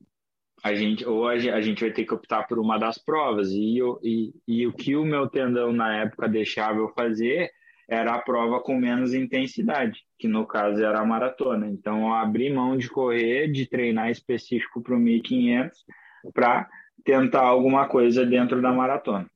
[0.62, 3.99] a gente ou a, gente vai ter que optar por uma das provas e, eu,
[4.03, 7.51] e, e o que o meu tendão na época deixava eu fazer
[7.88, 11.66] era a prova com menos intensidade, que no caso era a maratona.
[11.69, 15.85] Então eu abri mão de correr, de treinar específico para o 1500
[16.33, 16.69] para
[17.05, 19.29] tentar alguma coisa dentro da maratona.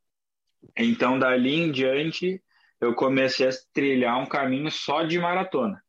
[0.77, 2.43] Então, dali em diante,
[2.81, 5.81] eu comecei a trilhar um caminho só de maratona.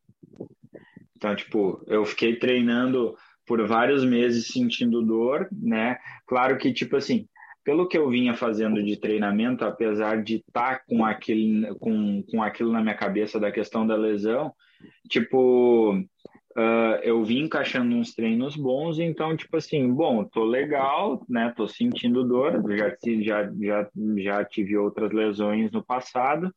[1.15, 5.98] Então, tipo, eu fiquei treinando por vários meses sentindo dor, né?
[6.28, 7.28] Claro que, tipo assim,
[7.63, 12.43] pelo que eu vinha fazendo de treinamento, apesar de estar tá com, aquele, com, com
[12.43, 14.54] aquilo na minha cabeça da questão da lesão,
[15.10, 16.00] tipo,
[16.58, 21.54] uh, eu vim encaixando uns treinos bons, então, tipo assim, bom, tô legal, né?
[21.56, 26.54] Tô sentindo dor, já, já, já, já tive outras lesões no passado,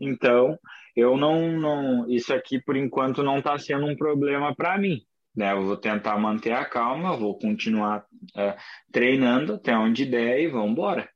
[0.00, 0.58] então
[0.94, 5.02] eu não, não isso aqui por enquanto não está sendo um problema para mim,
[5.34, 5.52] né?
[5.52, 8.04] Eu vou tentar manter a calma, vou continuar
[8.36, 8.54] uh,
[8.92, 11.08] treinando até onde der e vamos embora.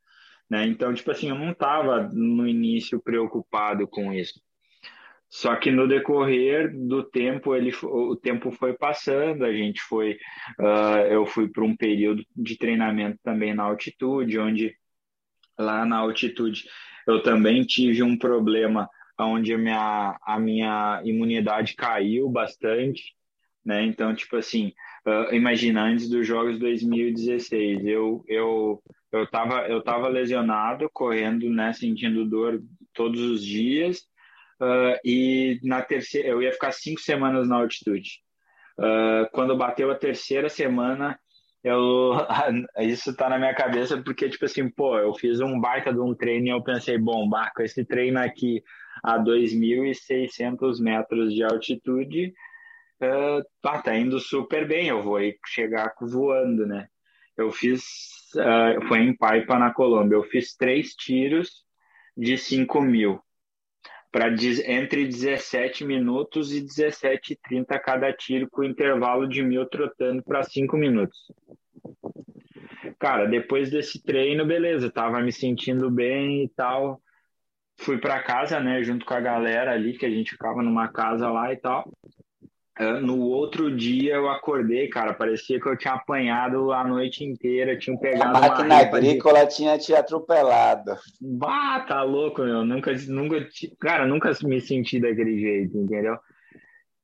[0.53, 0.67] Né?
[0.67, 4.39] Então, tipo assim, eu não estava no início preocupado com isso.
[5.33, 10.19] Só que no decorrer do tempo, ele, o tempo foi passando, a gente foi,
[10.61, 14.77] uh, eu fui para um período de treinamento também na altitude, onde
[15.59, 16.65] lá na altitude
[17.09, 18.87] eu também tive um problema
[19.19, 23.15] onde a minha, a minha imunidade caiu bastante,
[23.65, 23.83] né?
[23.87, 24.75] Então, tipo assim,
[25.07, 31.73] uh, imagina, antes dos Jogos 2016, eu, eu, eu, tava, eu tava lesionado, correndo, né,
[31.73, 34.12] sentindo dor todos os dias,
[34.63, 38.21] Uh, e na terceira, eu ia ficar cinco semanas na altitude.
[38.79, 41.19] Uh, quando bateu a terceira semana,
[41.65, 42.13] eu
[42.79, 46.15] isso está na minha cabeça porque tipo assim, pô, eu fiz um baita de um
[46.15, 48.63] treino e eu pensei, bom, barco, esse treino aqui
[49.03, 52.33] a 2.600 metros de altitude,
[53.03, 56.87] uh, tá, tá indo super bem, eu vou chegar voando, né?
[57.37, 57.83] Eu fiz,
[58.37, 61.65] uh, foi em Paipa, na Colômbia, eu fiz três tiros
[62.17, 63.21] de 5 mil
[64.13, 64.29] para
[64.67, 70.43] entre 17 minutos e 17 e 30 cada tiro, com intervalo de mil trotando para
[70.43, 71.19] 5 minutos.
[72.99, 77.01] Cara, depois desse treino, beleza, tava me sentindo bem e tal.
[77.81, 81.31] Fui para casa, né, junto com a galera ali, que a gente ficava numa casa
[81.31, 81.91] lá e tal.
[83.03, 87.97] No outro dia eu acordei, cara, parecia que eu tinha apanhado a noite inteira, tinha
[87.99, 89.57] pegado a máquina agrícola de...
[89.57, 90.97] tinha te atropelado.
[91.21, 93.47] Bah, tá louco, meu, nunca, nunca,
[93.79, 96.17] cara, nunca me senti daquele jeito, entendeu?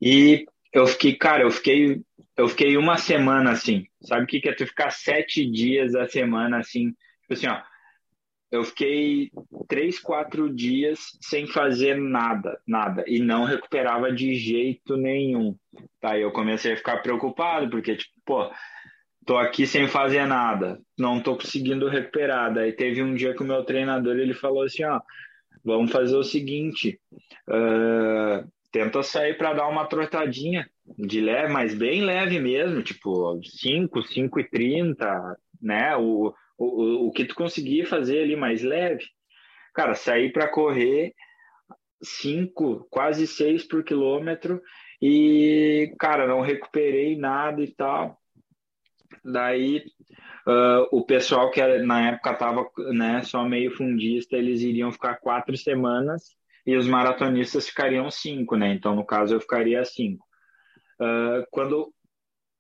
[0.00, 2.00] E eu fiquei, cara, eu fiquei,
[2.36, 6.08] eu fiquei uma semana assim, sabe o que que é tu ficar sete dias a
[6.08, 7.60] semana assim, tipo assim, ó,
[8.50, 9.30] eu fiquei
[9.68, 15.54] três, quatro dias sem fazer nada, nada, e não recuperava de jeito nenhum.
[16.00, 18.50] Tá, eu comecei a ficar preocupado, porque, tipo, pô,
[19.26, 22.52] tô aqui sem fazer nada, não tô conseguindo recuperar.
[22.52, 25.00] Daí teve um dia que o meu treinador, ele falou assim, ó,
[25.62, 26.98] vamos fazer o seguinte,
[27.48, 34.02] uh, tenta sair para dar uma trotadinha de leve, mas bem leve mesmo, tipo 5,
[34.02, 35.94] 5 e 30, né?
[35.96, 39.04] O, o, o que tu conseguir fazer ali mais leve.
[39.74, 41.14] Cara, sair para correr
[42.02, 44.60] 5, quase 6 por quilômetro
[45.00, 48.18] e, cara, não recuperei nada e tal.
[49.24, 49.84] Daí
[50.46, 55.16] uh, o pessoal que era, na época estava né, só meio fundista, eles iriam ficar
[55.16, 56.36] quatro semanas
[56.66, 58.72] e os maratonistas ficariam cinco, né?
[58.74, 60.26] Então, no caso, eu ficaria cinco.
[61.00, 61.92] Uh, quando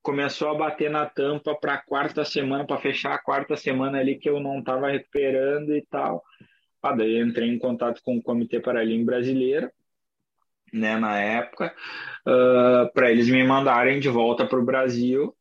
[0.08, 4.18] começou a bater na tampa para a quarta semana, para fechar a quarta semana ali
[4.18, 6.24] que eu não estava recuperando e tal.
[6.82, 9.70] Ah, daí entrei em contato com o Comitê Paralímpico Brasileiro,
[10.72, 11.74] né, na época,
[12.26, 12.30] uh,
[12.86, 15.36] ah, para eles me mandarem de volta para o Brasil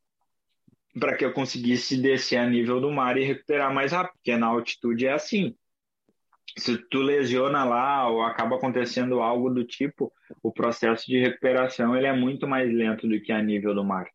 [1.00, 4.48] para que eu conseguisse descer a nível do mar e recuperar mais rápido, porque na
[4.48, 5.56] altitude é assim.
[6.58, 10.12] Se tu lesiona lá ou acaba acontecendo algo do tipo,
[10.44, 14.08] o processo de recuperação ele é muito mais lento do que a nível do mar.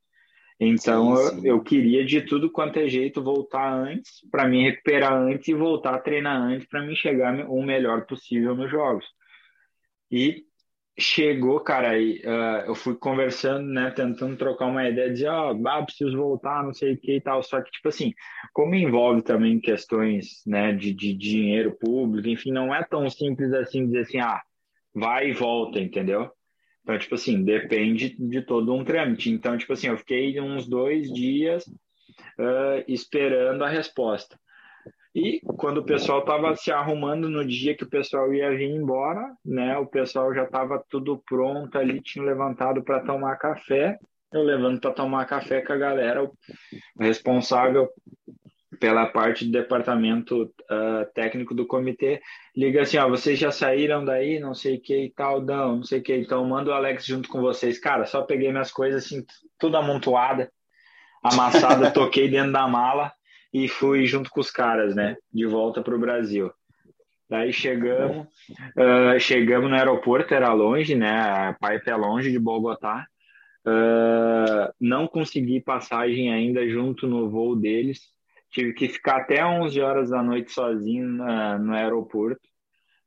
[0.64, 1.48] Então sim, sim.
[1.48, 5.54] Eu, eu, queria de tudo quanto é jeito voltar antes, para me recuperar antes e
[5.54, 9.04] voltar a treinar antes para me chegar o melhor possível nos jogos.
[10.08, 10.44] E
[10.96, 15.68] chegou, cara, aí uh, eu fui conversando, né, tentando trocar uma ideia, dizer, ó, oh,
[15.68, 18.12] ah, preciso voltar, não sei o que e tal, só que, tipo assim,
[18.52, 23.86] como envolve também questões, né, de, de dinheiro público, enfim, não é tão simples assim
[23.86, 24.40] dizer assim, ah,
[24.94, 26.30] vai e volta, entendeu?
[26.82, 29.30] Então, tipo assim, depende de todo um trâmite.
[29.30, 31.64] Então, tipo assim, eu fiquei uns dois dias
[32.38, 34.38] uh, esperando a resposta.
[35.14, 39.32] E quando o pessoal estava se arrumando no dia que o pessoal ia vir embora,
[39.44, 39.76] né?
[39.76, 43.98] O pessoal já estava tudo pronto ali, tinha levantado para tomar café.
[44.32, 46.32] Eu levanto para tomar café com a galera, o
[46.98, 47.90] responsável
[48.82, 52.20] pela parte do departamento uh, técnico do comitê,
[52.56, 55.82] liga assim, ó, vocês já saíram daí, não sei o que e tal, não, não
[55.84, 57.78] sei o que, então manda o Alex junto com vocês.
[57.78, 59.24] Cara, só peguei minhas coisas assim,
[59.56, 60.50] tudo amontoada,
[61.22, 63.12] amassada, toquei dentro da mala
[63.54, 66.50] e fui junto com os caras, né, de volta para o Brasil.
[67.30, 68.26] Daí chegamos,
[68.76, 73.06] uh, chegamos no aeroporto, era longe, né, a Pipe é longe de Bogotá,
[73.64, 78.10] uh, não consegui passagem ainda junto no voo deles,
[78.52, 82.40] tive que ficar até 11 horas da noite sozinho na, no aeroporto,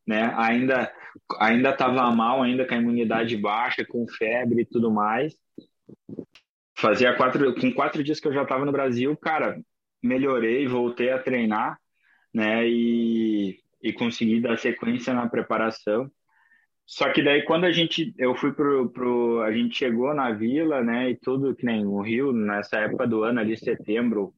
[0.05, 0.33] né?
[0.35, 0.91] Ainda
[1.39, 5.33] ainda estava mal, ainda com a imunidade baixa, com febre e tudo mais.
[6.77, 9.57] Fazia quatro, com quatro dias que eu já estava no Brasil, cara,
[10.03, 11.79] melhorei, voltei a treinar,
[12.33, 12.67] né?
[12.67, 16.11] E, e consegui dar sequência na preparação.
[16.85, 20.83] Só que daí quando a gente, eu fui pro, pro, a gente chegou na vila,
[20.83, 21.11] né?
[21.11, 24.33] E tudo que nem o Rio nessa época do ano ali, setembro,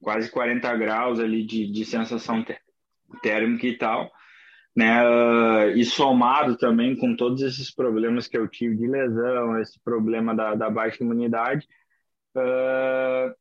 [0.00, 2.44] quase 40 graus ali de, de sensação
[3.22, 4.10] térmica e tal,
[4.74, 5.72] né?
[5.74, 10.54] E somado também com todos esses problemas que eu tive de lesão, esse problema da,
[10.54, 11.66] da baixa imunidade,
[12.36, 13.34] uh,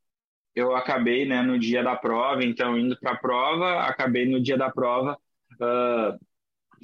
[0.55, 4.57] eu acabei, né, no dia da prova, então indo para a prova, acabei no dia
[4.57, 5.17] da prova,
[5.55, 6.17] uh,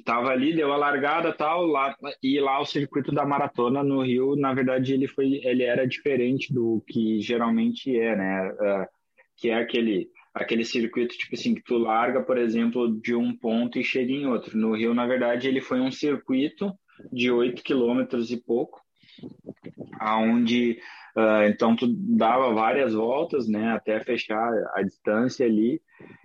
[0.04, 4.36] tava ali, deu a largada tal, lá, e lá o circuito da maratona no Rio,
[4.36, 8.52] na verdade, ele foi, ele era diferente do que geralmente é, né?
[8.52, 9.01] Uh,
[9.42, 13.76] que é aquele aquele circuito tipo assim que tu larga, por exemplo, de um ponto
[13.76, 14.56] e chega em outro.
[14.56, 16.72] No Rio, na verdade, ele foi um circuito
[17.12, 18.80] de 8 quilômetros e pouco,
[19.98, 20.78] aonde
[21.16, 25.82] uh, então tu dava várias voltas, né, até fechar a distância ali.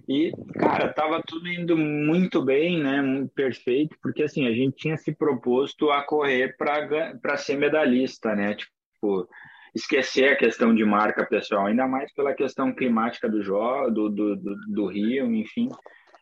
[0.07, 4.95] E cara, tava tudo indo muito bem, né, muito perfeito, porque assim, a gente tinha
[4.95, 8.53] se proposto a correr para para ser medalhista, né?
[8.53, 9.27] Tipo,
[9.77, 14.35] esquecer a questão de marca pessoal, ainda mais pela questão climática do, jo, do, do,
[14.35, 15.69] do, do Rio, enfim.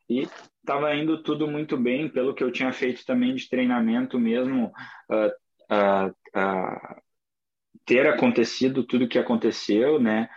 [0.09, 0.27] E
[0.59, 4.71] estava indo tudo muito bem, pelo que eu tinha feito também de treinamento mesmo,
[5.09, 7.01] uh, uh, uh,
[7.85, 10.29] ter acontecido tudo que aconteceu, né?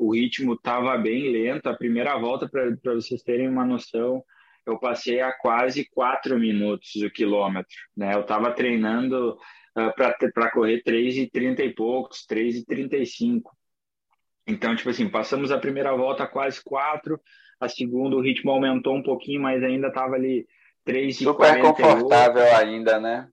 [0.00, 1.68] o ritmo estava bem lento.
[1.68, 4.24] A primeira volta, para vocês terem uma noção,
[4.66, 8.14] eu passei a quase quatro minutos o quilômetro, né?
[8.14, 9.38] Eu estava treinando
[10.32, 13.56] para correr 3 e 30 e poucos, 3 e 35.
[14.46, 17.20] Então, tipo assim, passamos a primeira volta quase 4,
[17.60, 20.46] a segunda o ritmo aumentou um pouquinho, mas ainda estava ali
[20.84, 21.76] 3 e Super 48.
[21.76, 23.28] confortável ainda, né?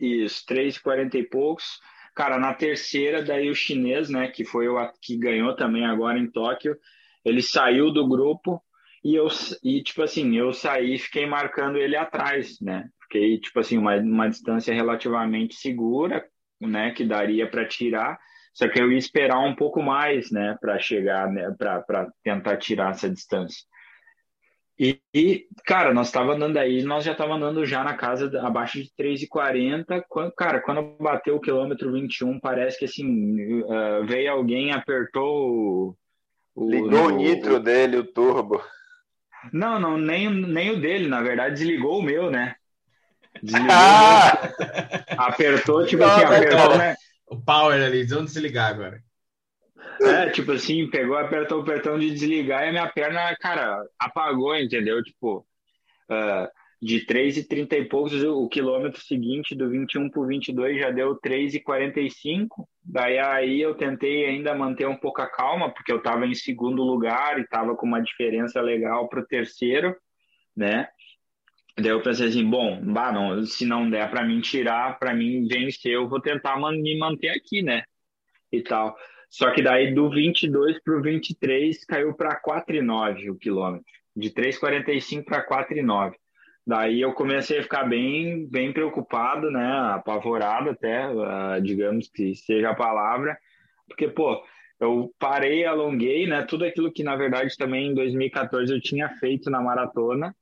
[0.00, 1.80] Isso, 3 e 40 e poucos.
[2.14, 6.30] Cara, na terceira, daí o chinês, né, que foi o que ganhou também agora em
[6.30, 6.78] Tóquio,
[7.24, 8.62] ele saiu do grupo
[9.04, 9.26] e eu
[9.62, 12.88] e tipo assim, eu saí e fiquei marcando ele atrás, né?
[13.04, 16.24] Fiquei tipo assim, uma, uma distância relativamente segura,
[16.60, 18.18] né, que daria para tirar,
[18.52, 22.90] só que eu ia esperar um pouco mais, né, para chegar, né, para tentar tirar
[22.90, 23.64] essa distância.
[24.78, 28.82] E, e, cara, nós estava andando aí, nós já estava andando já na casa abaixo
[28.82, 30.02] de 3,40.
[30.08, 35.96] Quando, cara, quando bateu o quilômetro 21, parece que assim, uh, veio alguém, apertou
[36.56, 36.68] o.
[36.68, 37.60] Ligou no, o nitro o...
[37.60, 38.60] dele, o turbo.
[39.52, 42.56] Não, não, nem, nem o dele, na verdade, desligou o meu, né?
[43.42, 44.32] Desligou ah!
[45.18, 46.94] Apertou, tipo assim, apertou, né?
[47.26, 49.02] O power ali, vamos desligar agora.
[50.00, 54.56] É, tipo assim, pegou, apertou o apertão de desligar e a minha perna, cara, apagou,
[54.56, 55.02] entendeu?
[55.02, 55.46] Tipo,
[56.10, 56.48] uh,
[56.84, 62.48] de 3,30 e poucos, o quilômetro seguinte, do 21 para o 22, já deu 3,45.
[62.82, 66.82] Daí aí eu tentei ainda manter um pouco a calma, porque eu estava em segundo
[66.82, 69.96] lugar e estava com uma diferença legal para o terceiro,
[70.54, 70.88] né?
[71.76, 75.46] Daí eu pensei assim, bom, bah, não, se não der para mim tirar, para mim
[75.48, 77.82] vencer, eu vou tentar me manter aqui, né?
[78.52, 78.96] E tal.
[79.28, 85.24] Só que daí do 22 para o 23 caiu para 4,9 o quilômetro, de 3,45
[85.24, 86.14] para 4,9.
[86.64, 92.70] Daí eu comecei a ficar bem, bem preocupado, né, apavorado até, uh, digamos que seja
[92.70, 93.36] a palavra,
[93.88, 94.40] porque, pô,
[94.80, 99.50] eu parei, alonguei, né, tudo aquilo que, na verdade, também em 2014 eu tinha feito
[99.50, 100.34] na maratona,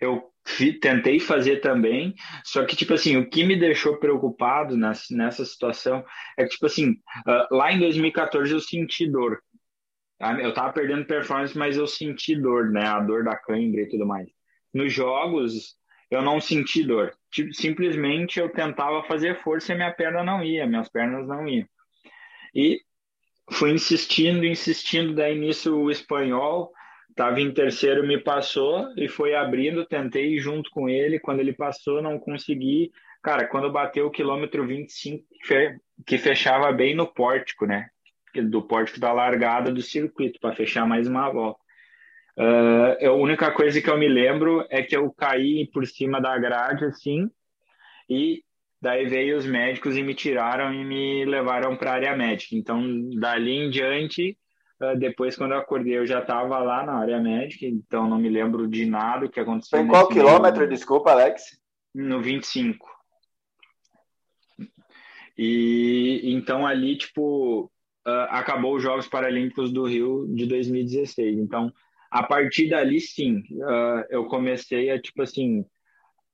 [0.00, 0.33] eu
[0.80, 2.14] tentei fazer também,
[2.44, 6.04] só que, tipo assim, o que me deixou preocupado nessa, situação
[6.36, 9.42] é que, tipo assim, uh, lá em 2014 eu senti dor.
[10.18, 10.38] Tá?
[10.40, 12.86] Eu tava perdendo performance, mas eu senti dor, né?
[12.86, 14.28] A dor da cãibra e tudo mais.
[14.72, 15.76] Nos jogos,
[16.10, 17.12] eu não senti dor.
[17.30, 21.66] Tipo, simplesmente eu tentava fazer força e minha perna não ia, minhas pernas não iam.
[22.54, 22.80] E
[23.52, 26.72] fui insistindo, insistindo, daí nisso o espanhol
[27.14, 29.86] Tava em terceiro, me passou e foi abrindo.
[29.86, 31.20] Tentei ir junto com ele.
[31.20, 32.90] Quando ele passou, não consegui.
[33.22, 35.24] Cara, quando bateu o quilômetro 25,
[36.06, 37.88] que fechava bem no pórtico, né?
[38.34, 41.64] Do pórtico da largada do circuito, para fechar mais uma volta.
[42.36, 46.36] Uh, a única coisa que eu me lembro é que eu caí por cima da
[46.36, 47.30] grade, assim,
[48.10, 48.42] e
[48.80, 52.56] daí veio os médicos e me tiraram e me levaram para a área médica.
[52.56, 54.36] Então, dali em diante,
[54.98, 58.66] depois, quando eu acordei, eu já estava lá na área médica, então não me lembro
[58.66, 59.80] de nada que aconteceu.
[59.80, 60.70] Em qual quilômetro, momento.
[60.70, 61.58] desculpa, Alex?
[61.94, 62.86] No 25.
[65.36, 67.70] E então ali, tipo,
[68.06, 71.38] uh, acabou os Jogos Paralímpicos do Rio de 2016.
[71.38, 71.72] Então,
[72.10, 75.64] a partir dali, sim, uh, eu comecei a, tipo assim,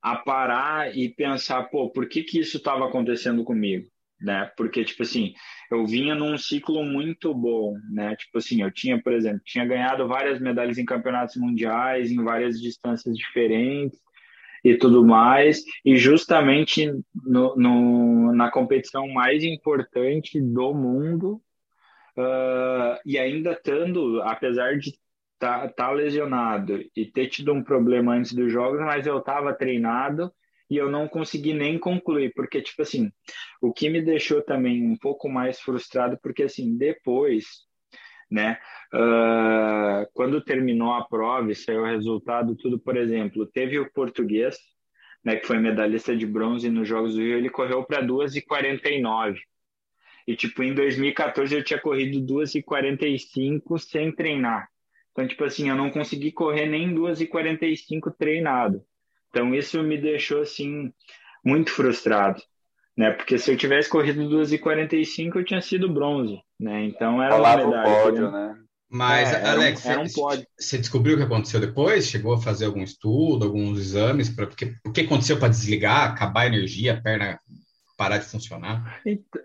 [0.02, 3.88] a parar e pensar, pô, por que que isso estava acontecendo comigo?
[4.20, 4.50] Né?
[4.56, 5.34] Porque, tipo assim,
[5.70, 8.14] eu vinha num ciclo muito bom, né?
[8.16, 12.60] Tipo assim, eu tinha, por exemplo, tinha ganhado várias medalhas em campeonatos mundiais, em várias
[12.60, 13.98] distâncias diferentes
[14.64, 16.92] e tudo mais, e justamente
[17.24, 21.40] no, no na competição mais importante do mundo,
[22.16, 24.90] uh, e ainda estando, apesar de
[25.34, 29.54] estar tá, tá lesionado e ter tido um problema antes dos jogos, mas eu estava
[29.54, 30.30] treinado
[30.70, 33.10] e eu não consegui nem concluir, porque, tipo assim,
[33.60, 37.44] o que me deixou também um pouco mais frustrado, porque, assim, depois,
[38.30, 38.56] né,
[38.94, 44.56] uh, quando terminou a prova e saiu o resultado, tudo, por exemplo, teve o português,
[45.24, 49.40] né, que foi medalhista de bronze nos Jogos do Rio, ele correu para 2h49.
[50.26, 54.68] E, tipo, em 2014 eu tinha corrido 2h45 sem treinar.
[55.10, 58.84] Então, tipo assim, eu não consegui correr nem 2h45 treinado.
[59.30, 60.92] Então isso me deixou assim
[61.44, 62.42] muito frustrado,
[62.96, 63.10] né?
[63.12, 66.84] Porque se eu tivesse corrido 2:45 eu tinha sido bronze, né?
[66.84, 68.02] Então era uma medalha.
[68.02, 68.56] Pódio, né?
[68.92, 72.08] Mas é, Alex, era um, era um você descobriu o que aconteceu depois?
[72.08, 76.42] Chegou a fazer algum estudo, alguns exames para porque o que aconteceu para desligar, acabar
[76.42, 77.38] a energia, a perna
[77.96, 79.00] parar de funcionar?
[79.06, 79.40] Então,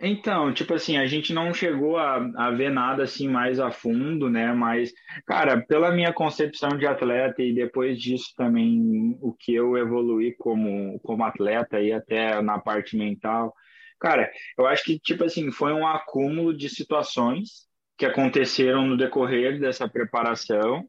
[0.00, 4.30] então, tipo assim, a gente não chegou a, a ver nada assim mais a fundo,
[4.30, 4.52] né?
[4.52, 4.92] Mas,
[5.26, 10.98] cara, pela minha concepção de atleta e depois disso também o que eu evoluí como,
[11.00, 13.54] como atleta e até na parte mental,
[14.00, 19.60] cara, eu acho que, tipo assim, foi um acúmulo de situações que aconteceram no decorrer
[19.60, 20.84] dessa preparação,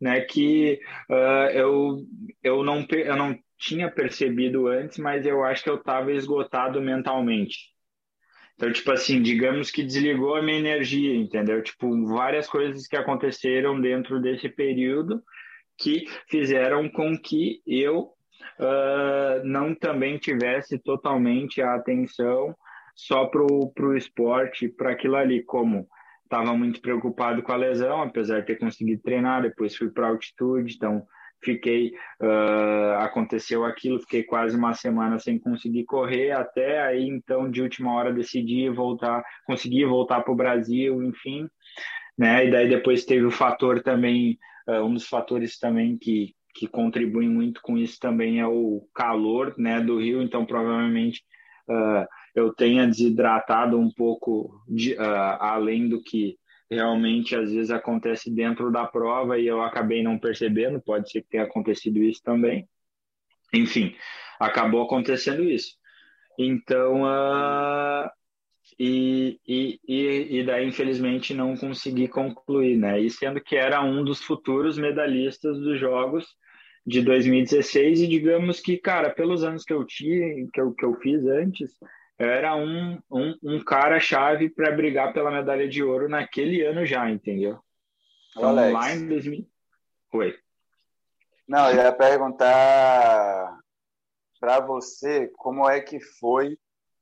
[0.00, 0.20] né?
[0.22, 1.98] Que uh, eu,
[2.42, 7.73] eu, não, eu não tinha percebido antes, mas eu acho que eu estava esgotado mentalmente.
[8.56, 11.62] Então, tipo assim, digamos que desligou a minha energia, entendeu?
[11.62, 15.22] Tipo, várias coisas que aconteceram dentro desse período
[15.76, 18.12] que fizeram com que eu
[18.60, 22.54] uh, não também tivesse totalmente a atenção
[22.94, 25.88] só para o esporte, para aquilo ali, como
[26.22, 30.74] estava muito preocupado com a lesão, apesar de ter conseguido treinar, depois fui para altitude,
[30.74, 31.04] então
[31.42, 37.62] fiquei, uh, aconteceu aquilo, fiquei quase uma semana sem conseguir correr, até aí então de
[37.62, 41.48] última hora decidi voltar, consegui voltar para o Brasil, enfim,
[42.16, 42.46] né?
[42.46, 47.28] E daí depois teve o fator também, uh, um dos fatores também que que contribuem
[47.28, 51.20] muito com isso também é o calor, né, do Rio, então provavelmente
[51.68, 56.36] uh, eu tenha desidratado um pouco de, além do que
[56.74, 61.28] realmente às vezes acontece dentro da prova e eu acabei não percebendo, pode ser que
[61.28, 62.68] tenha acontecido isso também.
[63.52, 63.94] Enfim,
[64.38, 65.76] acabou acontecendo isso.
[66.38, 68.10] Então, uh,
[68.78, 69.80] e, e,
[70.40, 73.00] e daí, infelizmente, não consegui concluir, né?
[73.00, 76.26] E sendo que era um dos futuros medalhistas dos Jogos
[76.86, 80.94] de 2016 e digamos que, cara, pelos anos que eu tinha, que eu, que eu
[80.96, 81.72] fiz antes,
[82.18, 87.58] era um, um, um cara-chave para brigar pela medalha de ouro naquele ano já, entendeu?
[88.30, 88.72] Então, Alex.
[88.72, 89.48] lá em 2000.
[90.12, 90.38] Oi.
[91.46, 93.58] Não, eu ia perguntar
[94.40, 96.58] para você como é que foi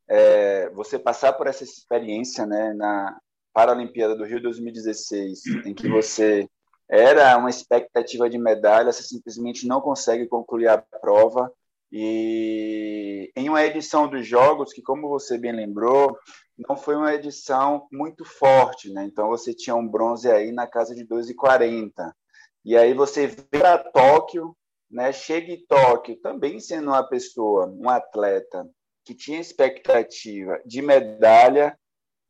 [0.08, 3.18] é, você passar por essa experiência né, na
[3.52, 6.48] Paralimpíada do Rio 2016, em que você
[6.88, 11.52] era uma expectativa de medalha, você simplesmente não consegue concluir a prova
[11.92, 16.16] e em uma edição dos jogos, que como você bem lembrou,
[16.56, 19.04] não foi uma edição muito forte, né?
[19.04, 21.92] Então você tinha um bronze aí na casa de 2,40.
[22.64, 24.56] E aí você vem para Tóquio,
[24.90, 25.12] né?
[25.12, 28.66] Chega em Tóquio, também sendo uma pessoa, um atleta
[29.04, 31.76] que tinha expectativa de medalha,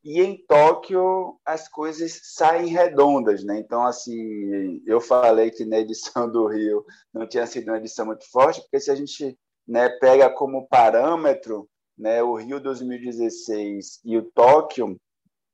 [0.05, 3.59] e em Tóquio as coisas saem redondas, né?
[3.59, 6.85] Então, assim, eu falei que na edição do Rio
[7.15, 11.69] não tinha sido uma edição muito forte, porque se a gente né, pega como parâmetro
[11.97, 14.99] né, o Rio 2016 e o Tóquio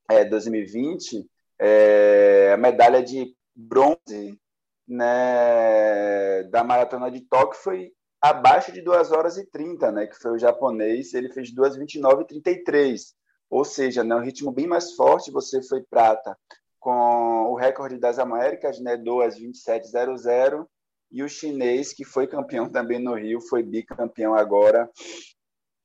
[0.09, 1.25] é, 2020,
[1.59, 4.39] é, a medalha de bronze
[4.87, 7.91] né, da maratona de Tóquio foi
[8.21, 12.25] abaixo de 2 horas e 30, né, que foi o japonês, ele fez 2:29 e
[12.25, 13.13] 33.
[13.49, 16.37] Ou seja, né, um ritmo bem mais forte, você foi prata
[16.79, 20.67] com o recorde das Américas, né, 2:27:00
[21.11, 24.89] e o chinês, que foi campeão também no Rio, foi bicampeão agora,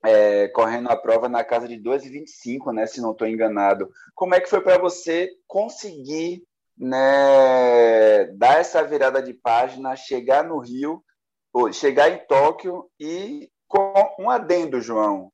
[0.05, 3.91] é, correndo a prova na casa de 2,25, né, se não estou enganado.
[4.15, 6.43] Como é que foi para você conseguir
[6.77, 11.03] né, dar essa virada de página, chegar no Rio,
[11.73, 15.33] chegar em Tóquio e com um adendo, João,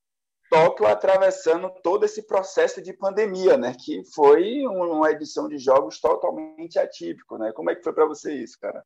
[0.50, 3.74] Tóquio atravessando todo esse processo de pandemia, né?
[3.78, 7.52] Que foi uma edição de jogos totalmente atípico, né?
[7.52, 8.84] Como é que foi para você isso, cara?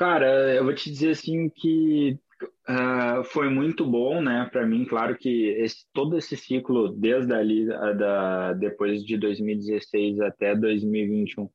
[0.00, 4.86] Cara, eu vou te dizer assim que uh, foi muito bom, né, para mim.
[4.86, 11.50] Claro que esse, todo esse ciclo, desde ali, da, depois de 2016 até 2021, uh,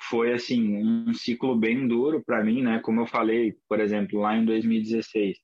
[0.00, 2.78] foi assim um ciclo bem duro para mim, né?
[2.78, 5.36] Como eu falei, por exemplo, lá em 2016,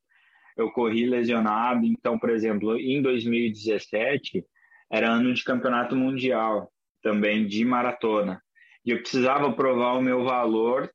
[0.59, 1.84] eu corri lesionado.
[1.84, 4.45] Então, por exemplo, em 2017
[4.93, 6.70] era ano de campeonato mundial
[7.03, 8.41] também de maratona
[8.84, 10.88] e eu precisava provar o meu valor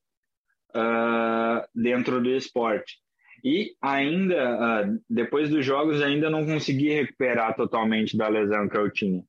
[0.75, 2.97] uh, dentro do esporte.
[3.43, 8.91] E ainda, uh, depois dos jogos, ainda não consegui recuperar totalmente da lesão que eu
[8.91, 9.23] tinha.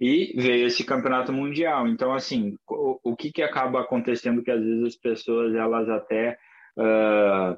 [0.00, 1.86] E veio esse campeonato mundial.
[1.86, 6.36] Então, assim, o, o que, que acaba acontecendo que às vezes as pessoas, elas até
[6.76, 7.56] uh,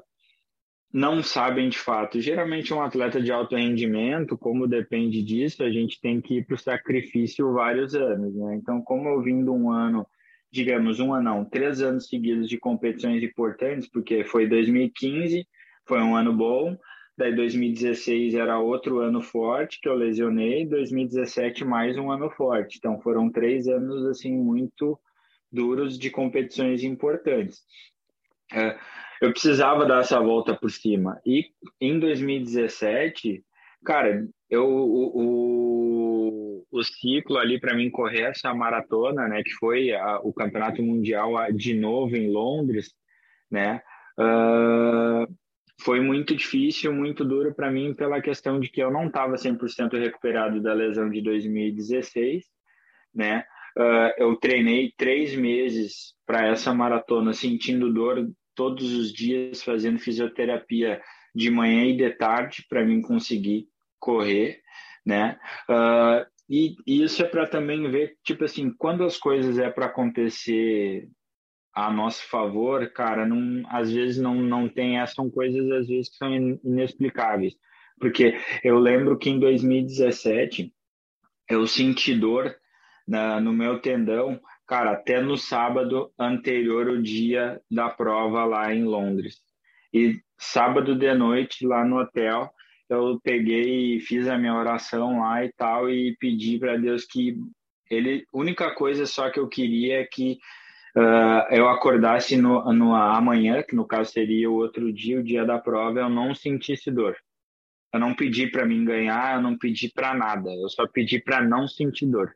[0.93, 2.21] não sabem de fato.
[2.21, 6.55] Geralmente, um atleta de alto rendimento, como depende disso, a gente tem que ir para
[6.55, 8.35] o sacrifício vários anos.
[8.35, 8.55] Né?
[8.55, 10.05] Então, como eu vim de um ano
[10.55, 15.45] digamos, um ano, três anos seguidos de competições importantes, porque foi 2015,
[15.85, 16.77] foi um ano bom,
[17.17, 22.77] daí 2016 era outro ano forte que eu lesionei, 2017 mais um ano forte.
[22.77, 24.97] Então foram três anos assim muito
[25.51, 27.61] duros de competições importantes.
[28.53, 28.77] É,
[29.21, 31.19] eu precisava dar essa volta por cima.
[31.25, 31.47] E
[31.81, 33.43] em 2017,
[33.83, 35.74] cara, eu o, o
[36.83, 41.73] ciclo ali para mim correr essa maratona, né, que foi a, o campeonato mundial de
[41.73, 42.93] novo em Londres,
[43.49, 43.81] né,
[44.19, 45.27] uh,
[45.81, 49.97] foi muito difícil, muito duro para mim pela questão de que eu não estava 100%
[49.99, 52.45] recuperado da lesão de 2016,
[53.13, 53.45] né,
[53.77, 61.01] uh, eu treinei três meses para essa maratona sentindo dor todos os dias fazendo fisioterapia
[61.35, 63.67] de manhã e de tarde para mim conseguir
[63.99, 64.61] correr,
[65.05, 65.37] né?
[65.69, 69.87] Uh, e, e, isso é para também ver, tipo assim, quando as coisas é para
[69.87, 71.09] acontecer
[71.73, 76.17] a nosso favor, cara, não, às vezes não, não tem, são coisas às vezes que
[76.17, 76.33] são
[76.63, 77.53] inexplicáveis.
[77.99, 80.73] Porque eu lembro que em 2017
[81.49, 82.55] eu senti dor
[83.07, 88.83] na, no meu tendão, cara, até no sábado anterior o dia da prova lá em
[88.83, 89.39] Londres.
[89.93, 92.51] E sábado de noite lá no hotel,
[92.89, 97.37] eu peguei e fiz a minha oração lá e tal e pedi para Deus que
[97.89, 100.39] ele, única coisa só que eu queria é que
[100.95, 105.45] uh, eu acordasse no, no amanhã, que no caso seria o outro dia, o dia
[105.45, 107.15] da prova, eu não sentisse dor.
[107.93, 111.41] Eu não pedi para mim ganhar, eu não pedi para nada, eu só pedi para
[111.41, 112.35] não sentir dor.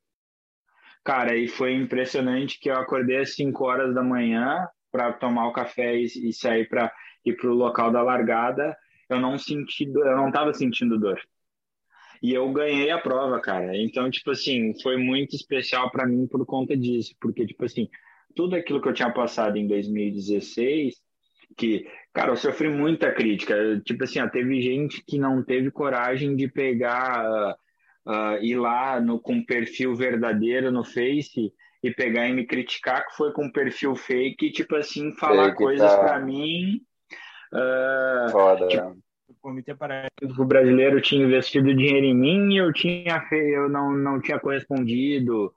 [1.04, 5.54] Cara, e foi impressionante que eu acordei às 5 horas da manhã para tomar o
[5.54, 6.92] café e, e sair para
[7.26, 8.78] ir para o local da largada.
[9.10, 11.20] Eu não senti dor, eu não estava sentindo dor.
[12.22, 13.76] E eu ganhei a prova, cara.
[13.78, 17.88] Então, tipo assim, foi muito especial para mim por conta disso, porque tipo assim,
[18.36, 20.96] tudo aquilo que eu tinha passado em 2016,
[21.58, 23.56] que, cara, eu sofri muita crítica.
[23.86, 27.56] Tipo assim, ó, teve gente que não teve coragem de pegar
[28.06, 31.52] uh, ir lá no, com perfil verdadeiro no Face
[31.82, 35.98] e pegar e me criticar que foi com perfil fake, tipo assim, falar coisas tá.
[36.00, 36.82] para mim.
[37.54, 38.96] Uh, Foda, tipo, né?
[39.28, 44.22] o Comitê Paralímpico Brasileiro tinha investido dinheiro em mim e eu tinha eu não, não
[44.22, 45.54] tinha correspondido.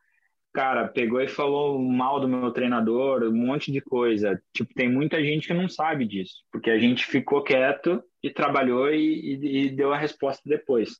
[0.52, 4.40] Cara, pegou e falou mal do meu treinador, um monte de coisa.
[4.54, 8.90] Tipo, tem muita gente que não sabe disso, porque a gente ficou quieto e trabalhou
[8.90, 10.98] e, e, e deu a resposta depois.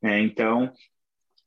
[0.00, 0.72] É, então,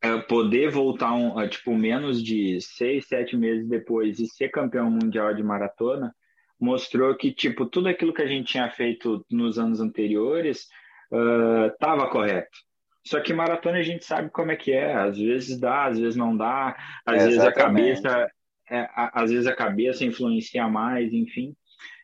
[0.02, 4.92] é, poder voltar um, é, tipo menos de seis, sete meses depois e ser campeão
[4.92, 6.14] mundial de maratona
[6.60, 10.68] mostrou que tipo tudo aquilo que a gente tinha feito nos anos anteriores
[11.72, 12.58] estava uh, correto.
[13.06, 14.94] Só que maratona a gente sabe como é que é.
[14.94, 16.76] Às vezes dá, às vezes não dá.
[17.06, 18.30] Às vezes a cabeça,
[18.70, 21.56] é, às vezes a cabeça influencia mais, enfim.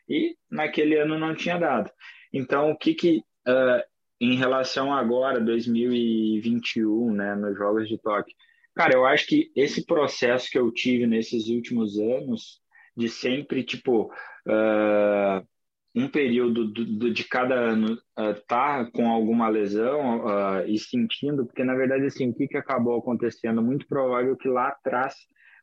[0.08, 1.90] E naquele ano não tinha dado.
[2.32, 3.82] Então o que que uh,
[4.20, 8.34] em relação agora, 2021, né, nos Jogos de Tóquio.
[8.74, 12.60] Cara, eu acho que esse processo que eu tive nesses últimos anos,
[12.96, 14.10] de sempre, tipo,
[14.46, 15.46] uh,
[15.94, 21.46] um período do, do, de cada ano uh, tá com alguma lesão uh, e sentindo,
[21.46, 23.62] porque na verdade, assim, o que, que acabou acontecendo?
[23.62, 25.14] Muito provável que lá atrás,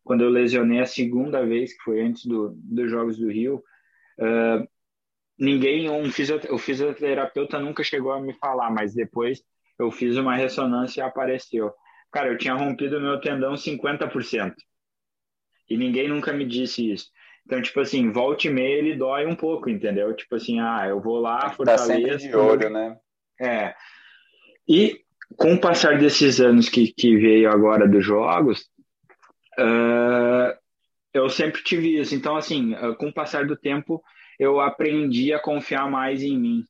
[0.04, 3.62] quando eu lesionei a segunda vez, que foi antes do, dos Jogos do Rio,
[4.20, 4.68] uh,
[5.38, 6.04] ninguém, um
[6.50, 9.44] o fisioterapeuta nunca chegou a me falar, mas depois
[9.78, 11.74] eu fiz uma ressonância e apareceu.
[12.12, 14.54] Cara, eu tinha rompido meu tendão 50%.
[15.70, 17.10] E ninguém nunca me disse isso.
[17.46, 20.14] Então, tipo assim, volte e meia ele dói um pouco, entendeu?
[20.16, 21.88] Tipo assim, ah, eu vou lá, fortaleço.
[21.88, 22.98] Tá sempre de olho, né?
[23.40, 23.74] É.
[24.68, 25.02] E
[25.38, 28.70] com o passar desses anos que, que veio agora dos jogos,
[29.60, 30.54] uh,
[31.14, 32.16] eu sempre tive isso.
[32.16, 34.02] Então, assim, uh, com o passar do tempo,
[34.40, 36.64] eu aprendi a confiar mais em mim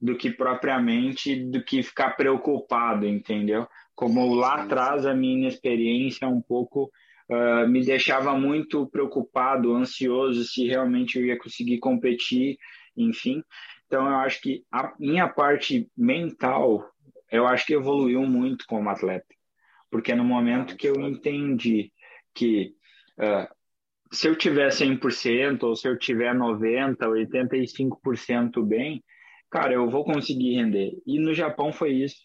[0.00, 3.66] do que propriamente do que ficar preocupado, entendeu?
[3.94, 6.90] Como lá atrás a minha experiência um pouco
[7.32, 12.58] uh, me deixava muito preocupado, ansioso se realmente eu ia conseguir competir,
[12.96, 13.42] enfim.
[13.86, 16.84] Então eu acho que a minha parte mental,
[17.30, 19.34] eu acho que evoluiu muito como atleta,
[19.90, 21.92] porque no momento que eu entendi
[22.34, 22.74] que
[23.18, 23.48] uh,
[24.10, 29.02] se eu tiver 100% ou se eu tiver 90%, 85% bem,
[29.50, 30.92] cara, eu vou conseguir render.
[31.06, 32.16] E no Japão foi isso,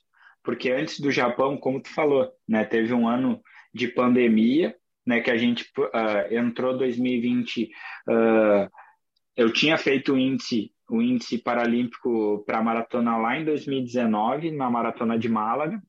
[0.43, 3.41] porque antes do Japão, como tu falou, né, teve um ano
[3.73, 4.75] de pandemia,
[5.07, 7.69] né, que a gente uh, entrou 2020, uh,
[8.11, 8.69] ah,
[9.37, 15.17] eu tinha feito o índice, o índice paralímpico para maratona lá em 2019, na maratona
[15.17, 15.81] de Málaga,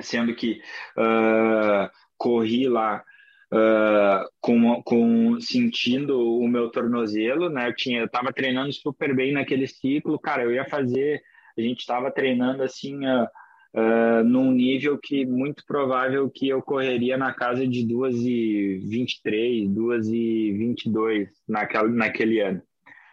[0.00, 0.60] sendo que
[0.98, 3.04] uh, corri lá
[3.52, 7.68] uh, com, com sentindo o meu tornozelo, né?
[7.68, 10.42] Eu tinha, eu treinando super bem naquele ciclo, cara.
[10.42, 11.22] Eu ia fazer,
[11.56, 13.06] a gente estava treinando assim.
[13.06, 13.28] Uh,
[13.74, 19.68] Uh, num nível que muito provável que eu correria na casa de 2 e 23,
[19.68, 22.62] 2 e 22 naquela, naquele ano.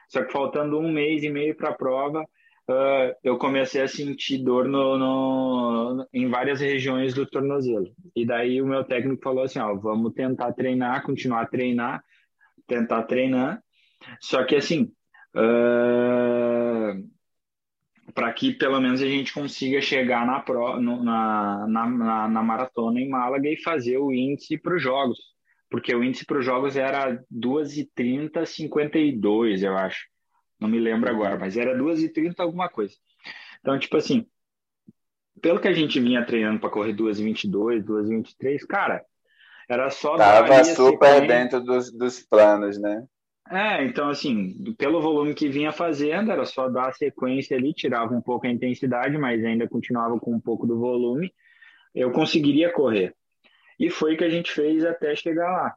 [0.07, 4.39] Só que faltando um mês e meio para a prova, uh, eu comecei a sentir
[4.43, 7.87] dor no, no, em várias regiões do tornozelo.
[8.15, 12.03] E daí o meu técnico falou assim, ó, vamos tentar treinar, continuar a treinar,
[12.67, 13.63] tentar treinar.
[14.19, 14.91] Só que assim,
[15.35, 17.09] uh,
[18.13, 22.43] para que pelo menos a gente consiga chegar na, pro, no, na, na, na, na,
[22.43, 25.17] maratona em Málaga e fazer o índice para os jogos.
[25.69, 30.11] Porque o índice para os jogos era 2h30, 52, eu acho
[30.61, 32.93] não me lembro agora, mas era 2h30 alguma coisa.
[33.59, 34.27] Então, tipo assim,
[35.41, 39.03] pelo que a gente vinha treinando para correr 2h22, 2h23, cara,
[39.67, 40.15] era só.
[40.15, 43.03] Tava super dentro dos, dos planos, né?
[43.49, 48.13] É, então assim, pelo volume que vinha fazendo, era só dar a sequência ali, tirava
[48.13, 51.33] um pouco a intensidade, mas ainda continuava com um pouco do volume,
[51.93, 53.13] eu conseguiria correr.
[53.77, 55.75] E foi o que a gente fez até chegar lá,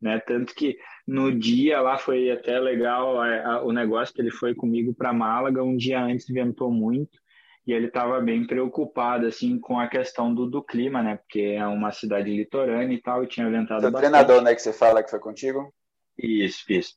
[0.00, 0.20] né?
[0.20, 4.54] Tanto que no dia lá foi até legal a, a, o negócio que ele foi
[4.54, 7.18] comigo para Málaga, um dia antes ventou muito,
[7.66, 11.16] e ele estava bem preocupado assim com a questão do, do clima, né?
[11.16, 14.10] Porque é uma cidade litorânea e tal, e tinha ventado Seu bastante.
[14.12, 15.74] treinador, né, que você fala que foi contigo?
[16.18, 16.94] Isso, isso.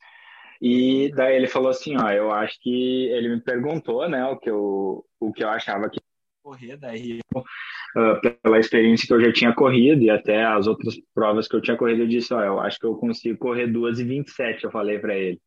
[0.62, 4.50] E daí ele falou assim, ó, eu acho que ele me perguntou, né, o que
[4.50, 6.00] eu o que eu achava que
[6.44, 11.48] correr daí uh, pela experiência que eu já tinha corrido e até as outras provas
[11.48, 14.04] que eu tinha corrido, eu disse, ó, eu acho que eu consigo correr 2 e
[14.04, 15.40] 27, eu falei para ele,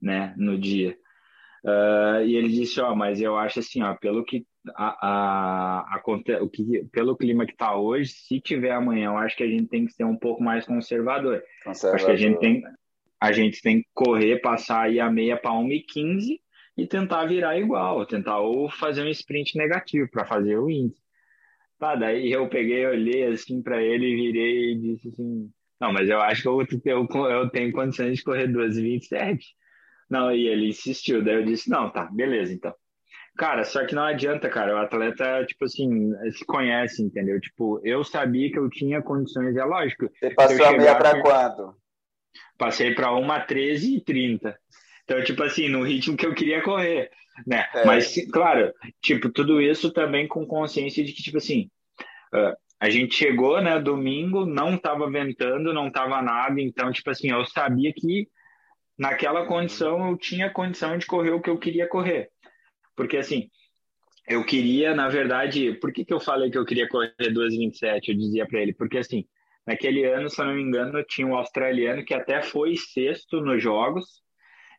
[0.00, 0.96] né, no dia.
[1.64, 6.42] Uh, e ele disse, ó, mas eu acho assim, ó, pelo que a, a, a,
[6.42, 9.66] o que pelo clima que está hoje, se tiver amanhã, eu acho que a gente
[9.66, 11.42] tem que ser um pouco mais conservador.
[11.64, 11.96] conservador.
[11.96, 12.62] Acho que a gente tem
[13.20, 16.40] a gente tem que correr, passar aí a meia para 1,15
[16.76, 21.02] e tentar virar igual, tentar ou fazer um sprint negativo para fazer o índice.
[21.78, 25.50] Tá, daí eu peguei, olhei assim para ele, virei e disse assim:
[25.80, 29.38] Não, mas eu acho que eu, eu, eu tenho condições de correr 2,27.
[30.08, 32.74] Não, e ele insistiu, daí eu disse: Não, tá, beleza então.
[33.36, 34.74] Cara, só que não adianta, cara.
[34.74, 37.40] O atleta, tipo assim, se conhece, entendeu?
[37.40, 40.10] Tipo, eu sabia que eu tinha condições, é lógico.
[40.12, 41.74] Você passou a meia para quanto?
[42.58, 44.58] Passei para uma 13 e 30.
[45.04, 47.10] Então, tipo assim, no ritmo que eu queria correr,
[47.46, 47.66] né?
[47.74, 47.84] É.
[47.84, 48.72] Mas, claro,
[49.02, 51.70] tipo, tudo isso também com consciência de que, tipo assim,
[52.34, 57.30] uh, a gente chegou, né, domingo, não tava ventando, não tava nada, então, tipo assim,
[57.30, 58.28] eu sabia que
[58.98, 62.30] naquela condição eu tinha condição de correr o que eu queria correr.
[62.94, 63.50] Porque, assim,
[64.28, 68.08] eu queria, na verdade, por que, que eu falei que eu queria correr 2,27?
[68.08, 69.26] Eu dizia para ele, porque, assim,
[69.66, 73.62] naquele ano, se eu não me engano, tinha um australiano que até foi sexto nos
[73.62, 74.22] jogos.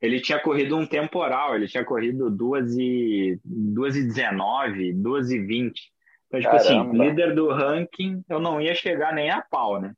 [0.01, 5.39] Ele tinha corrido um temporal, ele tinha corrido 2 e, 2 e 19, 2 e
[5.39, 5.91] 20.
[6.27, 7.03] Então, tipo assim, Caramba.
[7.03, 9.93] líder do ranking, eu não ia chegar nem a pau, né?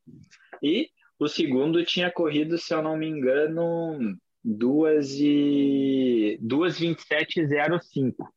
[0.61, 8.27] E o segundo tinha corrido, se eu não me engano, 2 e 2:27:05.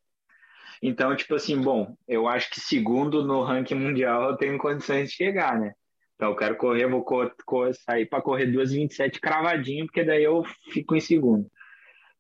[0.82, 5.16] Então, tipo assim, bom, eu acho que segundo no ranking mundial eu tenho condições de
[5.16, 5.72] chegar, né?
[6.17, 10.43] Então, eu quero correr, vou co co sair para correr 2:27 cravadinho, porque daí eu
[10.73, 11.47] fico em segundo.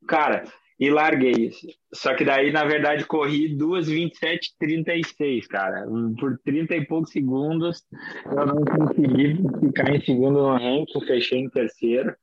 [0.06, 0.44] Cara,
[0.78, 1.50] e larguei.
[1.92, 5.86] Só que daí, na verdade, corri 2:27:36, cara.
[6.20, 7.82] Por 30 e poucos segundos,
[8.26, 12.14] eu não consegui ficar em segundo no ranking, fechei em terceiro,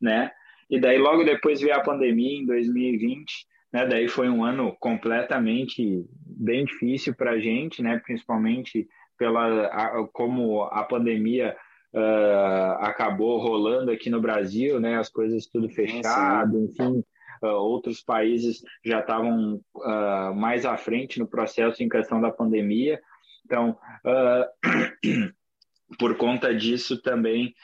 [0.00, 0.30] né?
[0.70, 3.86] E daí logo depois veio a pandemia em 2020, né?
[3.86, 8.00] Daí foi um ano completamente bem difícil para a gente, né?
[8.04, 11.56] Principalmente pela a, como a pandemia
[11.92, 14.96] uh, acabou rolando aqui no Brasil, né?
[14.96, 17.04] As coisas tudo fechado, enfim.
[17.42, 23.00] Uh, outros países já estavam uh, mais à frente no processo em questão da pandemia.
[23.44, 23.76] Então,
[25.98, 27.54] por conta disso também,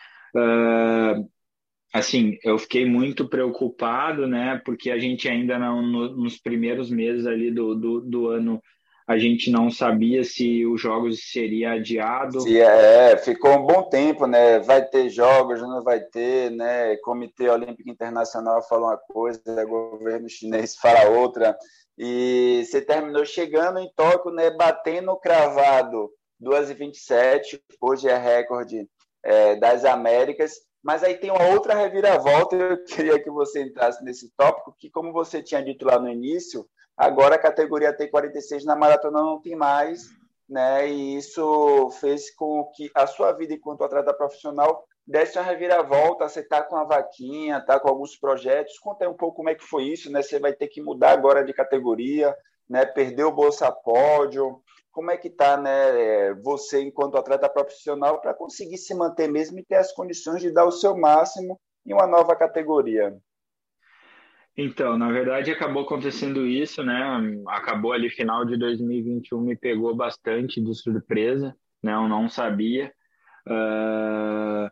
[1.92, 4.60] assim, eu fiquei muito preocupado, né?
[4.64, 8.62] Porque a gente ainda não, no, nos primeiros meses ali do, do, do, ano,
[9.06, 12.40] a gente não sabia se os jogos seria adiado.
[12.40, 14.58] Se é, ficou um bom tempo, né?
[14.60, 16.96] Vai ter jogos, não vai ter, né?
[16.98, 21.56] Comitê Olímpico Internacional fala uma coisa, o governo chinês fala outra.
[21.98, 24.50] E você terminou chegando em Tóquio, né?
[24.50, 26.10] Batendo cravado
[26.42, 28.88] 2h27, hoje é recorde
[29.22, 30.52] é, das Américas
[30.84, 35.12] mas aí tem uma outra reviravolta, eu queria que você entrasse nesse tópico, que como
[35.12, 40.08] você tinha dito lá no início, agora a categoria T46 na maratona não tem mais,
[40.48, 40.88] né?
[40.88, 46.40] E isso fez com que a sua vida enquanto atleta profissional desse uma reviravolta, você
[46.40, 48.78] está com a vaquinha, está com alguns projetos.
[48.78, 50.22] Conta aí um pouco como é que foi isso, né?
[50.22, 52.34] Você vai ter que mudar agora de categoria,
[52.68, 52.86] né?
[52.86, 54.62] Perdeu o Bolsa Pódio,
[54.94, 59.64] como é que está né, você enquanto atleta profissional para conseguir se manter mesmo e
[59.64, 63.12] ter as condições de dar o seu máximo em uma nova categoria?
[64.56, 67.02] Então, na verdade, acabou acontecendo isso, né?
[67.48, 71.92] Acabou ali final de 2021, me pegou bastante de surpresa, né?
[71.94, 72.92] Eu não sabia.
[73.48, 74.70] Uh,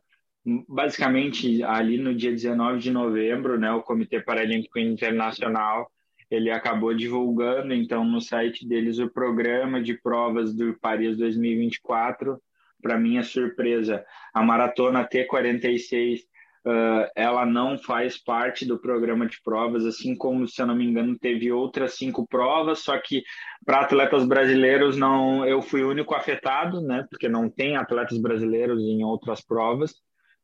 [0.69, 3.73] basicamente, ali no dia 19 de novembro, né?
[3.73, 5.91] O Comitê Paralímpico Internacional
[6.35, 12.41] ele acabou divulgando, então, no site deles o programa de provas do Paris 2024.
[12.81, 16.21] Para minha surpresa, a maratona T46
[16.67, 20.85] uh, ela não faz parte do programa de provas, assim como, se eu não me
[20.85, 23.23] engano, teve outras cinco provas, só que
[23.65, 27.07] para atletas brasileiros não, eu fui o único afetado, né?
[27.11, 29.95] Porque não tem atletas brasileiros em outras provas,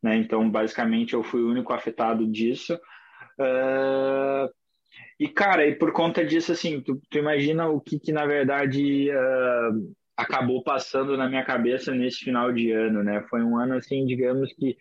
[0.02, 0.16] né?
[0.16, 2.74] Então, basicamente, eu fui o único afetado disso.
[3.38, 4.48] Uh,
[5.18, 9.10] e, cara, e por conta disso, assim, tu, tu imagina o que, que na verdade,
[9.10, 13.24] uh, acabou passando na minha cabeça nesse final de ano, né?
[13.30, 14.76] Foi um ano, assim, digamos que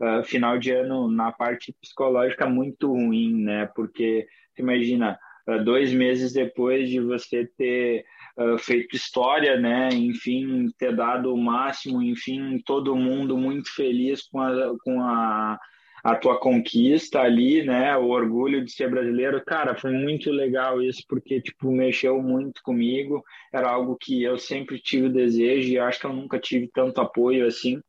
[0.00, 3.66] uh, final de ano na parte psicológica muito ruim, né?
[3.74, 4.26] Porque,
[4.58, 8.04] imagina, uh, dois meses depois de você ter
[8.36, 9.88] uh, feito história, né?
[9.92, 15.58] Enfim, ter dado o máximo, enfim, todo mundo muito feliz com a, com a
[16.02, 17.96] a tua conquista ali, né?
[17.96, 23.22] O orgulho de ser brasileiro, cara, foi muito legal isso porque tipo mexeu muito comigo.
[23.52, 27.00] Era algo que eu sempre tive o desejo e acho que eu nunca tive tanto
[27.00, 27.80] apoio assim.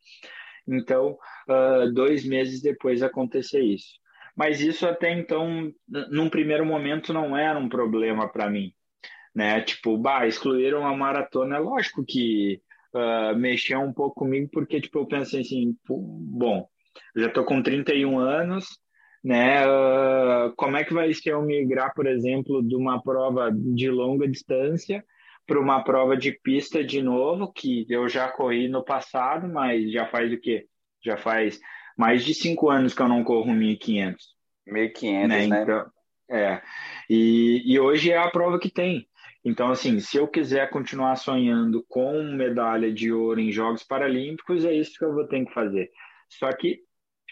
[0.72, 1.17] Então,
[1.49, 3.99] uh, dois meses depois acontecer isso.
[4.36, 5.72] Mas isso até então,
[6.09, 8.74] num primeiro momento, não era um problema para mim,
[9.36, 9.61] né?
[9.61, 11.57] Tipo, bah, excluíram a maratona.
[11.57, 12.61] É lógico que
[12.95, 16.67] uh, mexeu um pouco comigo, porque tipo, eu pensei assim, bom,
[17.15, 18.65] já estou com 31 anos,
[19.24, 19.65] né?
[19.67, 24.28] Uh, como é que vai ser eu migrar, por exemplo, de uma prova de longa
[24.28, 25.03] distância
[25.52, 30.08] para uma prova de pista de novo, que eu já corri no passado, mas já
[30.08, 30.66] faz o quê?
[31.04, 31.60] Já faz
[31.97, 34.16] mais de cinco anos que eu não corro 1.500.
[34.66, 35.47] 1.500, né?
[35.47, 35.62] né?
[35.62, 35.86] Então,
[36.30, 36.62] é.
[37.10, 39.06] E, e hoje é a prova que tem.
[39.43, 44.74] Então, assim, se eu quiser continuar sonhando com medalha de ouro em Jogos Paralímpicos, é
[44.74, 45.89] isso que eu vou ter que fazer.
[46.30, 46.80] Só que,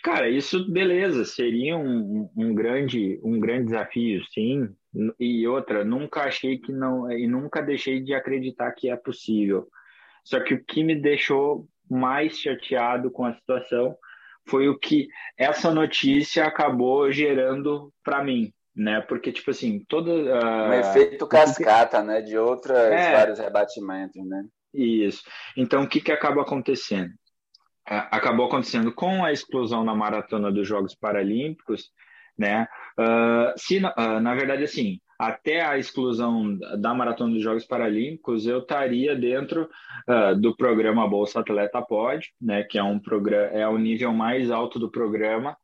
[0.03, 4.67] cara, isso, beleza, seria um, um, grande, um grande desafio, sim.
[5.19, 9.67] E outra, nunca achei que não, e nunca deixei de acreditar que é possível.
[10.23, 13.95] Só que o que me deixou mais chateado com a situação
[14.47, 19.01] foi o que essa notícia acabou gerando para mim, né?
[19.01, 24.43] Porque tipo assim, todo uh, um efeito cascata, né, de outros é, vários rebatimentos, né?
[24.73, 25.23] Isso.
[25.55, 27.11] Então o que que acaba acontecendo?
[27.89, 31.89] acabou acontecendo com a explosão na maratona dos Jogos Paralímpicos,
[32.37, 32.67] né?
[32.99, 38.59] Uh, se, uh, na verdade, assim, até a exclusão da maratona dos Jogos Paralímpicos, eu
[38.59, 39.69] estaria dentro
[40.09, 42.63] uh, do programa Bolsa Atleta Pode, né?
[42.63, 45.55] Que é um programa, é o nível mais alto do programa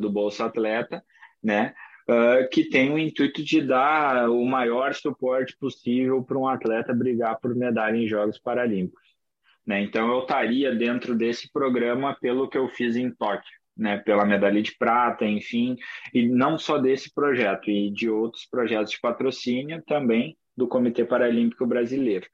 [0.00, 1.00] do Bolsa Atleta,
[1.40, 1.72] né?
[2.50, 7.54] que tem o intuito de dar o maior suporte possível para um atleta brigar por
[7.54, 9.06] medalha em Jogos Paralímpicos.
[9.64, 9.82] Né?
[9.82, 13.98] Então, eu estaria dentro desse programa pelo que eu fiz em Tóquio, né?
[13.98, 15.76] pela medalha de prata, enfim,
[16.12, 21.64] e não só desse projeto, e de outros projetos de patrocínio também do Comitê Paralímpico
[21.64, 22.26] Brasileiro.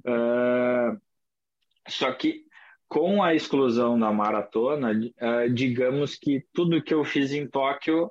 [0.00, 1.00] Uh,
[1.88, 2.42] só que
[2.88, 8.10] com a exclusão da maratona, uh, digamos que tudo que eu fiz em Tóquio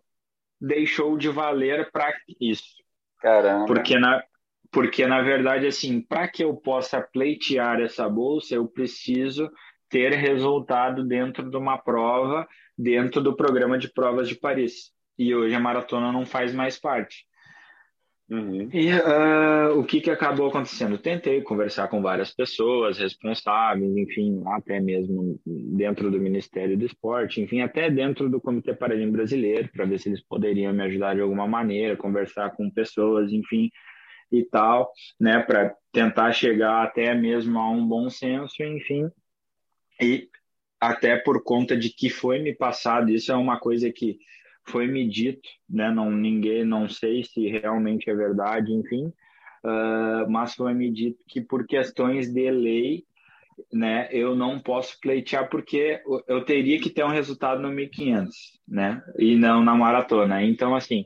[0.59, 2.81] deixou de valer para isso.
[3.19, 3.65] Caramba.
[3.65, 4.23] Porque na,
[4.71, 9.49] porque na verdade assim, para que eu possa pleitear essa bolsa, eu preciso
[9.93, 14.91] ter resultado dentro de uma prova, dentro do programa de provas de Paris.
[15.19, 17.27] E hoje a maratona não faz mais parte.
[18.27, 18.69] Uhum.
[18.73, 20.97] E uh, o que, que acabou acontecendo?
[20.97, 27.61] Tentei conversar com várias pessoas responsáveis, enfim, até mesmo dentro do Ministério do Esporte, enfim,
[27.61, 31.45] até dentro do Comitê Paralímpico Brasileiro, para ver se eles poderiam me ajudar de alguma
[31.45, 33.69] maneira, conversar com pessoas, enfim,
[34.31, 39.11] e tal, né, para tentar chegar até mesmo a um bom senso, enfim.
[40.01, 40.29] E
[40.79, 44.17] até por conta de que foi me passado, isso é uma coisa que
[44.65, 49.07] foi me dito, né, não ninguém, não sei se realmente é verdade, enfim,
[49.63, 53.05] uh, mas foi me dito que por questões de lei,
[53.71, 58.35] né, eu não posso pleitear porque eu teria que ter um resultado no 1500,
[58.67, 60.43] né, e não na maratona.
[60.43, 61.05] Então, assim,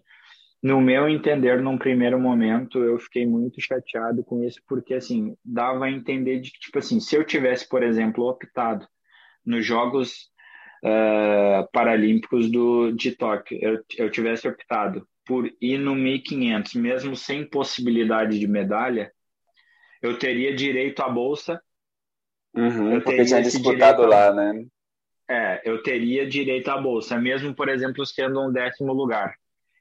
[0.61, 5.85] no meu entender, num primeiro momento, eu fiquei muito chateado com isso, porque, assim, dava
[5.85, 8.87] a entender de que, tipo assim, se eu tivesse, por exemplo, optado
[9.45, 10.29] nos Jogos
[10.83, 17.47] uh, Paralímpicos do, de Tóquio, eu, eu tivesse optado por ir no 1500, mesmo sem
[17.47, 19.11] possibilidade de medalha,
[20.01, 21.61] eu teria direito à bolsa.
[22.55, 24.65] Uhum, eu porque tinha disputado lá, né?
[25.29, 29.35] É, eu teria direito à bolsa, mesmo, por exemplo, sendo um décimo lugar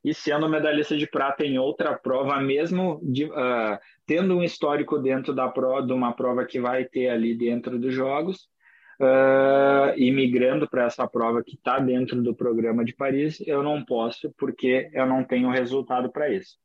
[0.07, 3.77] e sendo medalhista de prata em outra prova, mesmo de, uh,
[4.07, 7.93] tendo um histórico dentro da prova, de uma prova que vai ter ali dentro dos
[7.93, 8.49] Jogos,
[9.01, 13.85] uh, e migrando para essa prova que está dentro do programa de Paris, eu não
[13.85, 16.57] posso porque eu não tenho resultado para isso.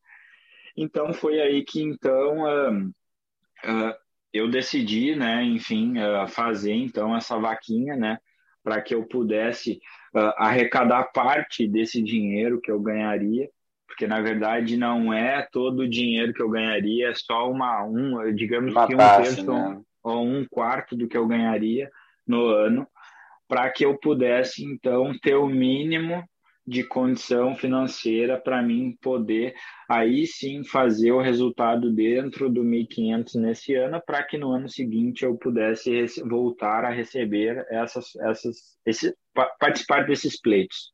[0.78, 3.96] Então foi aí que então uh,
[4.32, 5.96] eu decidi, né, enfim,
[6.30, 8.20] fazer então essa vaquinha, né,
[8.64, 9.82] para que eu pudesse
[10.14, 13.49] uh, arrecadar parte desse dinheiro que eu ganharia,
[13.88, 18.34] porque na verdade não é todo o dinheiro que eu ganharia, é só uma, um,
[18.34, 19.82] digamos uma que um terço né?
[20.03, 21.89] ou um quarto do que eu ganharia
[22.26, 22.88] no ano,
[23.47, 26.24] para que eu pudesse então ter o mínimo
[26.72, 29.53] de condição financeira para mim poder
[29.89, 35.26] aí sim fazer o resultado dentro do 1.500 nesse ano, para que no ano seguinte
[35.26, 39.13] eu pudesse voltar a receber essas, essas, esse,
[39.59, 40.93] participar desses pleitos.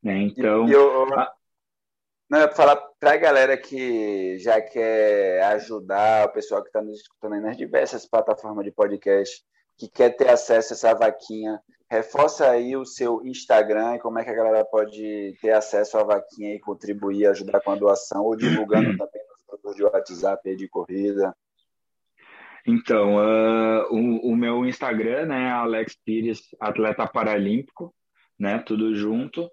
[0.00, 0.16] Né?
[0.18, 1.32] Então, eu, a...
[2.30, 7.00] não, eu falar para a galera que já quer ajudar o pessoal que está nos
[7.00, 9.42] escutando nas diversas plataformas de podcast,
[9.76, 14.24] que quer ter acesso a essa vaquinha Reforça aí o seu Instagram e como é
[14.24, 18.36] que a galera pode ter acesso à vaquinha e contribuir, ajudar com a doação ou
[18.36, 21.32] divulgando também nos grupos de WhatsApp de corrida.
[22.66, 27.94] Então, uh, o, o, meu Instagram né, é Alex Pires, atleta paralímpico,
[28.36, 29.44] né, tudo junto.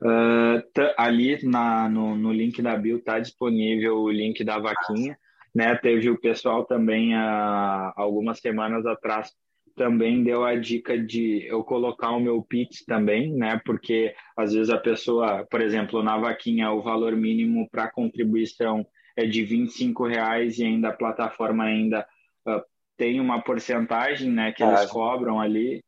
[0.00, 0.62] Uh,
[0.96, 5.18] ali na, no, no link da bio está disponível o link da vaquinha.
[5.54, 9.30] Né, teve o pessoal também há algumas semanas atrás
[9.76, 13.60] também deu a dica de eu colocar o meu Pix também, né?
[13.64, 19.26] Porque às vezes a pessoa, por exemplo, na vaquinha, o valor mínimo para contribuição é
[19.26, 22.06] de 25 reais e ainda a plataforma ainda
[22.46, 22.62] uh,
[22.96, 24.52] tem uma porcentagem, né?
[24.52, 25.82] Que eles cobram ali.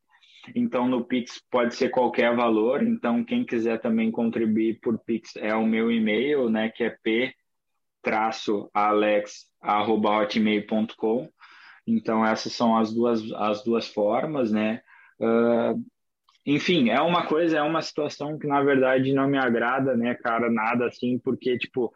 [0.55, 2.82] Então no Pix pode ser qualquer valor.
[2.82, 6.70] Então quem quiser também contribuir por Pix é o meu e-mail, né?
[6.70, 7.34] Que é p
[8.72, 11.28] alex@hotmail.com
[11.87, 14.80] então, essas são as duas, as duas formas, né?
[15.20, 15.80] Uh,
[16.45, 20.51] enfim, é uma coisa, é uma situação que na verdade não me agrada, né, cara,
[20.51, 21.87] nada assim, porque, tipo,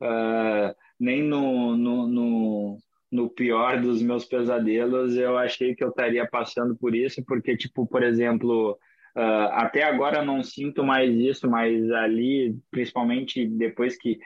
[0.00, 2.78] uh, nem no, no, no,
[3.10, 7.86] no, pior dos meus pesadelos eu achei que eu estaria passando por isso, porque, tipo,
[7.86, 8.72] por exemplo,
[9.16, 14.18] uh, até agora não sinto mais isso, mas ali, principalmente depois que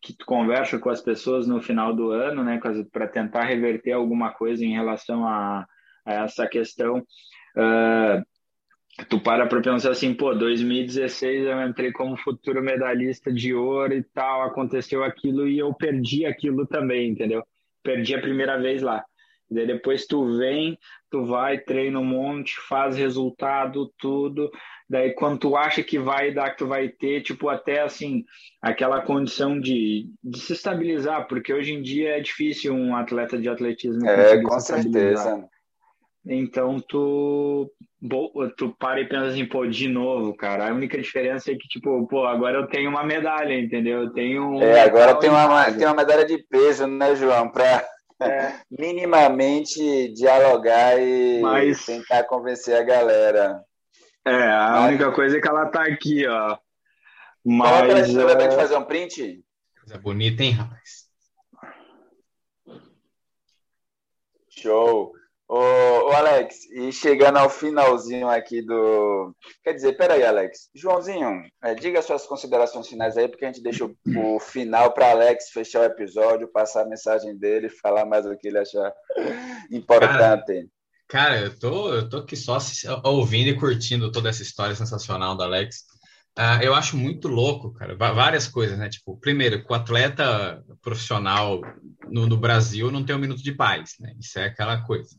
[0.00, 2.60] que tu conversa com as pessoas no final do ano, né,
[2.90, 5.66] para tentar reverter alguma coisa em relação a,
[6.04, 8.24] a essa questão, uh,
[9.08, 14.02] tu para para pensar assim, pô, 2016 eu entrei como futuro medalhista de ouro e
[14.02, 17.44] tal, aconteceu aquilo e eu perdi aquilo também, entendeu?
[17.82, 19.04] Perdi a primeira vez lá.
[19.50, 20.78] Daí depois tu vem,
[21.10, 24.50] tu vai, treina um monte, faz resultado, tudo.
[24.90, 28.24] Daí quando tu acha que vai dar, que tu vai ter, tipo, até assim,
[28.60, 33.48] aquela condição de, de se estabilizar, porque hoje em dia é difícil um atleta de
[33.48, 35.48] atletismo É, com certeza.
[36.26, 37.72] Então tu,
[38.56, 40.68] tu para e pensa assim, pô, de novo, cara.
[40.68, 44.02] A única diferença é que, tipo, pô, agora eu tenho uma medalha, entendeu?
[44.02, 47.48] Eu tenho É, agora tem uma, tem uma medalha de peso, né, João?
[47.48, 47.86] Pra
[48.20, 48.54] é.
[48.76, 51.86] minimamente dialogar e Mas...
[51.86, 53.69] tentar convencer a galera.
[54.24, 54.88] É, a Mas...
[54.90, 56.58] única coisa é que ela tá aqui, ó.
[57.44, 58.12] Mas.
[58.12, 58.50] Coloca ela é...
[58.50, 59.44] fazer um print?
[59.78, 61.08] Coisa bonita, hein, rapaz?
[64.48, 65.12] Show.
[65.48, 69.34] Ô, ô, Alex, e chegando ao finalzinho aqui do.
[69.64, 70.70] Quer dizer, peraí, Alex.
[70.72, 73.96] Joãozinho, é, diga suas considerações finais aí, porque a gente deixa o,
[74.36, 78.46] o final para Alex fechar o episódio, passar a mensagem dele, falar mais o que
[78.46, 78.92] ele achar
[79.72, 80.46] importante.
[80.46, 80.66] Cara,
[81.10, 82.58] cara eu, tô, eu tô aqui só
[83.04, 85.84] ouvindo e curtindo toda essa história sensacional do Alex.
[86.38, 88.88] Uh, eu acho muito louco, cara, várias coisas, né?
[88.88, 91.60] Tipo, primeiro, que o atleta profissional
[92.08, 94.14] no, no, Brasil não tem um minuto de paz, né?
[94.18, 95.10] Isso é aquela coisa.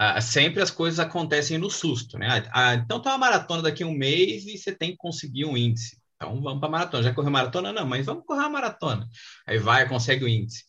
[0.00, 2.40] Uh, sempre as coisas acontecem no susto, né?
[2.54, 5.56] Uh, então tem uma maratona daqui a um mês e você tem que conseguir um
[5.56, 6.00] índice.
[6.14, 7.02] Então vamos para a maratona.
[7.02, 7.72] Já correu maratona?
[7.72, 9.08] Não, mas vamos correr uma maratona.
[9.44, 10.62] Aí vai, consegue o índice.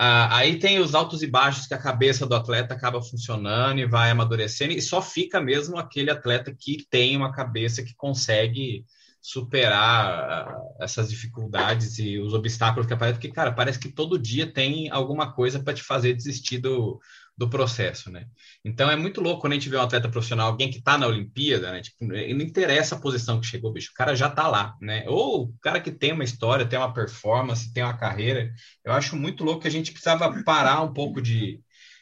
[0.00, 3.86] Uh, aí tem os altos e baixos que a cabeça do atleta acaba funcionando e
[3.86, 8.84] vai amadurecendo, e só fica mesmo aquele atleta que tem uma cabeça que consegue
[9.28, 14.90] superar essas dificuldades e os obstáculos que aparecem, porque, cara, parece que todo dia tem
[14.90, 16.98] alguma coisa para te fazer desistir do,
[17.36, 18.24] do processo, né?
[18.64, 21.06] Então é muito louco quando a gente vê um atleta profissional, alguém que está na
[21.06, 21.82] Olimpíada, né?
[21.82, 25.04] Tipo, não interessa a posição que chegou, bicho, o cara já está lá, né?
[25.06, 28.50] Ou o cara que tem uma história, tem uma performance, tem uma carreira.
[28.82, 31.60] Eu acho muito louco que a gente precisava parar um pouco de,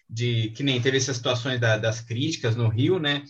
[0.08, 3.24] de que nem teve essas situações da, das críticas no Rio, né?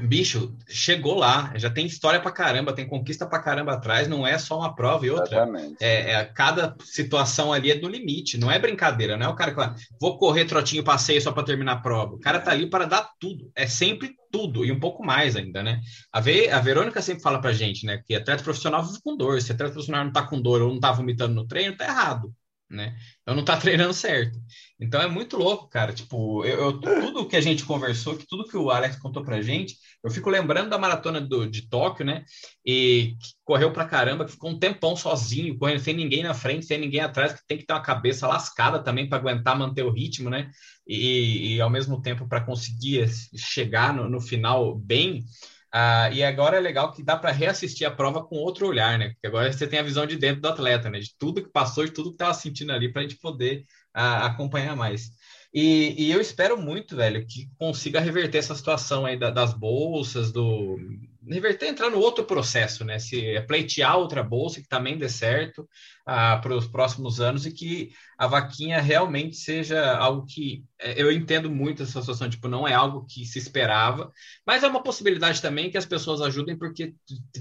[0.00, 4.38] Bicho, chegou lá, já tem história pra caramba, tem conquista pra caramba atrás, não é
[4.38, 5.46] só uma prova e outra.
[5.80, 9.50] É, é, cada situação ali é do limite, não é brincadeira, não é o cara
[9.50, 12.14] que fala, vou correr trotinho passeio só para terminar a prova.
[12.14, 15.62] O cara tá ali para dar tudo, é sempre tudo e um pouco mais ainda,
[15.62, 15.80] né?
[16.12, 19.40] A, Ve a Verônica sempre fala pra gente, né, que atleta profissional vive com dor,
[19.40, 22.32] se atleta profissional não tá com dor ou não tá vomitando no treino, tá errado.
[22.70, 22.96] Né?
[23.22, 24.38] Então não tá treinando certo.
[24.80, 25.92] Então é muito louco, cara.
[25.92, 29.42] Tipo, eu, eu, tudo que a gente conversou, que tudo que o Alex contou pra
[29.42, 32.24] gente, eu fico lembrando da maratona do, de Tóquio, né?
[32.64, 36.66] E que correu pra caramba, que ficou um tempão sozinho, correndo sem ninguém na frente,
[36.66, 39.90] sem ninguém atrás, que tem que ter uma cabeça lascada também para aguentar manter o
[39.90, 40.50] ritmo, né?
[40.86, 45.24] E, e ao mesmo tempo para conseguir chegar no, no final bem.
[45.72, 49.10] Ah, e agora é legal que dá para reassistir a prova com outro olhar, né?
[49.10, 50.98] Porque agora você tem a visão de dentro do atleta, né?
[50.98, 54.26] De tudo que passou, de tudo que estava sentindo ali, para a gente poder ah,
[54.26, 55.10] acompanhar mais.
[55.52, 60.30] E, e, eu espero muito, velho, que consiga reverter essa situação aí da, das bolsas,
[60.30, 60.76] do,
[61.34, 62.98] reverter, entrar no outro processo, né?
[62.98, 65.68] Se é pleitear outra bolsa que também dê certo
[66.06, 71.12] ah, para os próximos anos e que a vaquinha realmente seja algo que é, eu
[71.12, 74.12] entendo muito essa situação, tipo, não é algo que se esperava,
[74.46, 76.94] mas é uma possibilidade também que as pessoas ajudem porque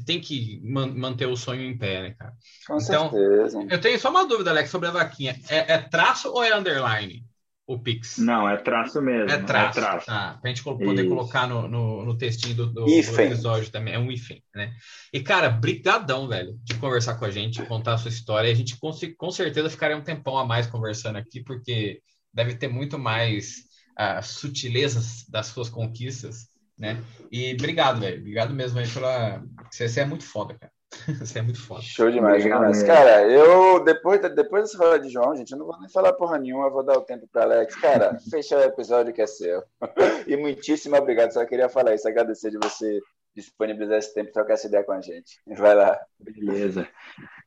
[0.05, 2.33] tem que man manter o sonho em pé, né, cara?
[2.67, 3.65] Com então, certeza.
[3.69, 5.39] Eu tenho só uma dúvida, Alex, sobre a vaquinha.
[5.49, 7.25] É, é traço ou é underline?
[7.67, 8.17] O Pix?
[8.17, 9.29] Não, é traço mesmo.
[9.29, 9.77] É traço.
[9.77, 10.05] É traço.
[10.09, 11.09] Ah, pra gente poder Isso.
[11.09, 13.93] colocar no, no, no, textinho do, do, do, episódio também.
[13.93, 14.73] É um hífen, né?
[15.13, 18.49] E, cara, brigadão, velho, de conversar com a gente, contar a sua história.
[18.49, 22.01] A gente com, com certeza ficaria um tempão a mais conversando aqui, porque
[22.33, 23.65] deve ter muito mais
[23.99, 26.47] uh, sutilezas das suas conquistas,
[26.79, 27.03] né?
[27.29, 28.19] E obrigado, velho.
[28.21, 29.43] Obrigado mesmo aí pela...
[29.69, 30.71] Você, você é muito foda, cara.
[31.19, 31.81] Você é muito foda.
[31.81, 32.83] Show demais, demais.
[32.83, 36.37] Cara, eu, depois, depois dessa fala de João, gente, eu não vou nem falar porra
[36.37, 37.75] nenhuma, eu vou dar o tempo para Alex.
[37.75, 39.63] Cara, fechar o episódio que é seu.
[40.27, 41.31] E muitíssimo obrigado.
[41.31, 42.99] Só queria falar isso, agradecer de você
[43.35, 45.39] disponibilizar esse tempo e trocar essa ideia com a gente.
[45.45, 45.97] Vai lá.
[46.19, 46.87] Beleza.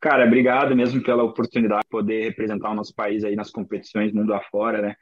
[0.01, 4.33] Cara, obrigado mesmo pela oportunidade de poder representar o nosso país aí nas competições mundo
[4.33, 4.95] afora, né?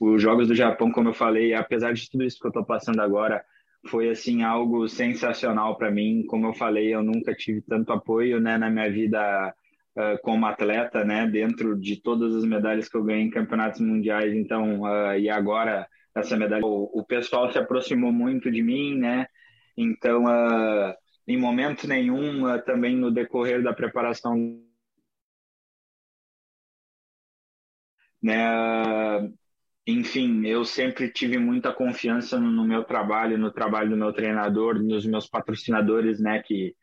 [0.00, 3.00] Os Jogos do Japão, como eu falei, apesar de tudo isso que eu estou passando
[3.00, 3.44] agora,
[3.86, 6.24] foi assim algo sensacional para mim.
[6.26, 9.54] Como eu falei, eu nunca tive tanto apoio né, na minha vida
[9.96, 14.34] uh, como atleta, né, dentro de todas as medalhas que eu ganhei em campeonatos mundiais.
[14.34, 19.26] Então, uh, e agora essa medalha, o, o, pessoal se aproximou muito de mim, né?
[19.76, 20.94] Então, uh,
[21.26, 24.62] em momento nenhum, também no decorrer da preparação
[28.22, 29.32] né,
[29.86, 34.82] enfim, eu sempre tive muita confiança no, no, meu trabalho, no trabalho do meu treinador,
[34.82, 36.74] nos meus patrocinadores, né, que,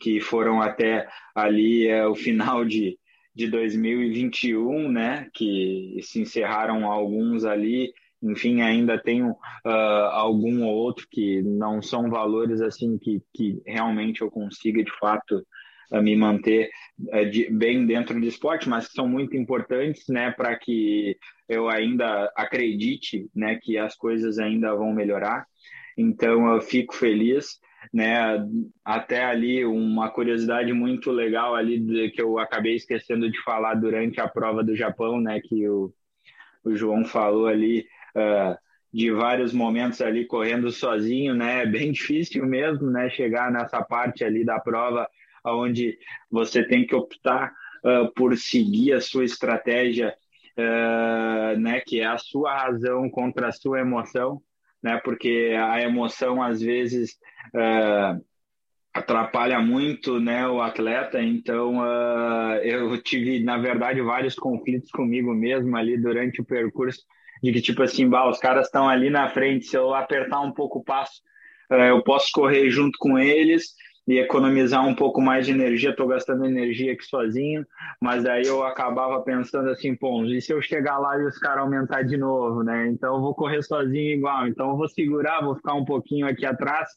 [0.00, 2.98] que foram até ali é, o final de,
[3.34, 11.06] de 2021, né, que se encerraram alguns ali, enfim, ainda tenho uh, algum ou outro
[11.10, 15.44] que não são valores assim que, que realmente eu consiga de fato
[15.92, 16.70] me manter
[17.10, 21.16] é, de, bem dentro do esporte, mas são muito importantes, né, para que
[21.48, 25.46] eu ainda acredite, né, que as coisas ainda vão melhorar.
[25.96, 27.58] Então eu fico feliz,
[27.92, 28.38] né,
[28.84, 34.20] até ali uma curiosidade muito legal ali de, que eu acabei esquecendo de falar durante
[34.20, 35.92] a prova do Japão, né, que o,
[36.64, 37.86] o João falou ali.
[38.16, 38.56] Uh,
[38.94, 41.64] de vários momentos ali correndo sozinho, né?
[41.64, 43.10] É bem difícil mesmo, né?
[43.10, 45.08] Chegar nessa parte ali da prova
[45.52, 45.98] onde
[46.30, 47.52] você tem que optar
[47.84, 50.14] uh, por seguir a sua estratégia,
[50.56, 54.40] uh, né, que é a sua razão contra a sua emoção,
[54.82, 57.12] né, porque a emoção às vezes
[57.54, 58.24] uh,
[58.92, 61.20] atrapalha muito, né, o atleta.
[61.20, 61.84] Então,
[62.62, 67.00] eu tive, na verdade, vários conflitos comigo mesmo ali durante o percurso,
[67.42, 70.52] de que tipo assim, bah, os caras estão ali na frente, se eu apertar um
[70.52, 71.20] pouco o passo,
[71.68, 73.74] eu posso correr junto com eles
[74.06, 77.66] e economizar um pouco mais de energia, estou gastando energia aqui sozinho,
[78.00, 81.60] mas aí eu acabava pensando assim, pô, e se eu chegar lá e os caras
[81.60, 82.88] aumentar de novo, né?
[82.88, 86.44] Então eu vou correr sozinho igual, então eu vou segurar, vou ficar um pouquinho aqui
[86.44, 86.88] atrás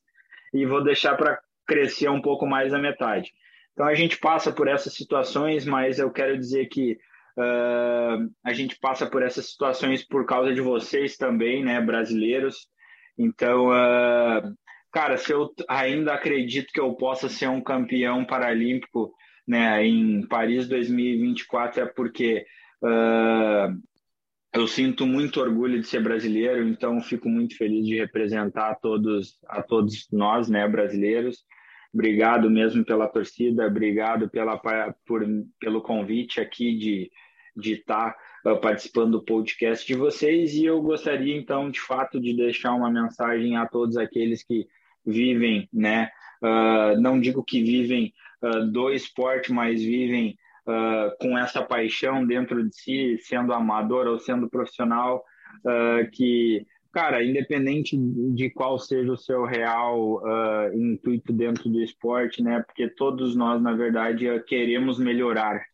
[0.53, 3.31] e vou deixar para crescer um pouco mais a metade.
[3.71, 6.97] Então a gente passa por essas situações, mas eu quero dizer que
[7.37, 12.67] uh, a gente passa por essas situações por causa de vocês também, né, brasileiros.
[13.17, 14.53] Então, uh,
[14.91, 19.13] cara, se eu ainda acredito que eu possa ser um campeão paralímpico
[19.47, 22.45] né, em Paris 2024 é porque
[22.83, 23.79] uh,
[24.53, 29.37] eu sinto muito orgulho de ser brasileiro, então fico muito feliz de representar a todos,
[29.47, 31.45] a todos nós, né, brasileiros.
[31.93, 34.57] Obrigado mesmo pela torcida, obrigado pela,
[35.05, 35.25] por,
[35.59, 37.11] pelo convite aqui de
[37.57, 42.19] de estar tá, uh, participando do podcast de vocês e eu gostaria então de fato
[42.21, 44.67] de deixar uma mensagem a todos aqueles que
[45.07, 46.09] vivem, né?
[46.41, 48.13] Uh, não digo que vivem
[48.43, 54.19] uh, do esporte, mas vivem uh, com essa paixão dentro de si, sendo amador ou
[54.19, 55.23] sendo profissional,
[56.13, 60.21] que, cara, independente de qual seja o seu real
[60.73, 62.61] intuito dentro do esporte, né?
[62.65, 65.65] Porque todos nós, na verdade, queremos melhorar,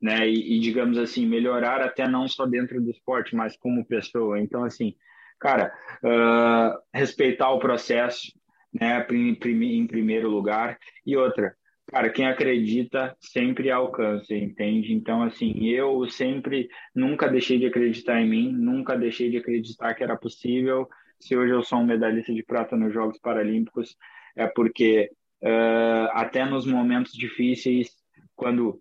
[0.00, 0.28] né?
[0.28, 4.38] E, e, digamos assim, melhorar até não só dentro do esporte, mas como pessoa.
[4.38, 4.94] Então, assim,
[5.38, 5.72] cara,
[6.02, 8.32] uh, respeitar o processo,
[8.80, 9.06] né?
[9.10, 10.78] Em, primeiro lugar.
[11.04, 11.54] E outra,
[11.86, 14.92] cara, quem acredita sempre alcança, entende?
[14.92, 20.04] Então, assim, eu sempre nunca deixei de acreditar em mim, nunca deixei de acreditar que
[20.04, 20.88] era possível.
[21.20, 23.96] Se hoje eu sou um medalhista de prata nos Jogos Paralímpicos,
[24.36, 25.10] é porque
[25.42, 27.90] uh, até nos momentos difíceis,
[28.34, 28.80] quando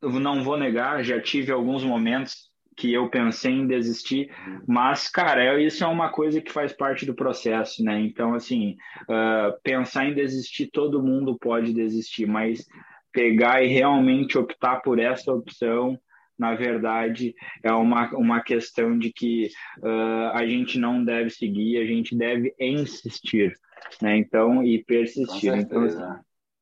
[0.00, 4.30] eu não vou negar, já tive alguns momentos que eu pensei em desistir,
[4.66, 7.98] mas, cara, é, isso é uma coisa que faz parte do processo, né?
[8.00, 12.66] Então, assim, uh, pensar em desistir, todo mundo pode desistir, mas
[13.10, 15.98] pegar e realmente optar por essa opção,
[16.38, 19.48] na verdade, é uma, uma questão de que
[19.78, 23.54] uh, a gente não deve seguir, a gente deve insistir,
[24.02, 24.18] né?
[24.18, 25.54] Então, e persistir.
[25.54, 25.88] Então,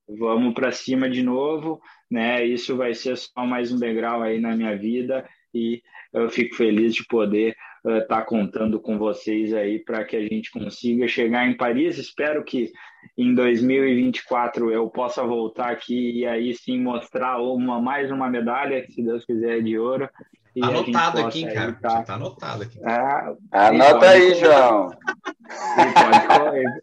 [0.08, 2.44] vamos para cima de novo, né?
[2.44, 5.82] Isso vai ser só mais um degrau aí na minha vida e
[6.12, 10.20] eu fico feliz de poder estar uh, tá contando com vocês aí para que a
[10.20, 11.98] gente consiga chegar em Paris.
[11.98, 12.72] Espero que
[13.16, 19.02] em 2024 eu possa voltar aqui e aí sim mostrar uma mais uma medalha, se
[19.02, 20.08] Deus quiser, de ouro.
[20.56, 21.72] E anotado aqui, cara.
[21.72, 22.02] Tá...
[22.04, 22.78] tá anotado aqui.
[22.84, 24.90] Ah, Anota aí, João.
[25.76, 26.82] Pode,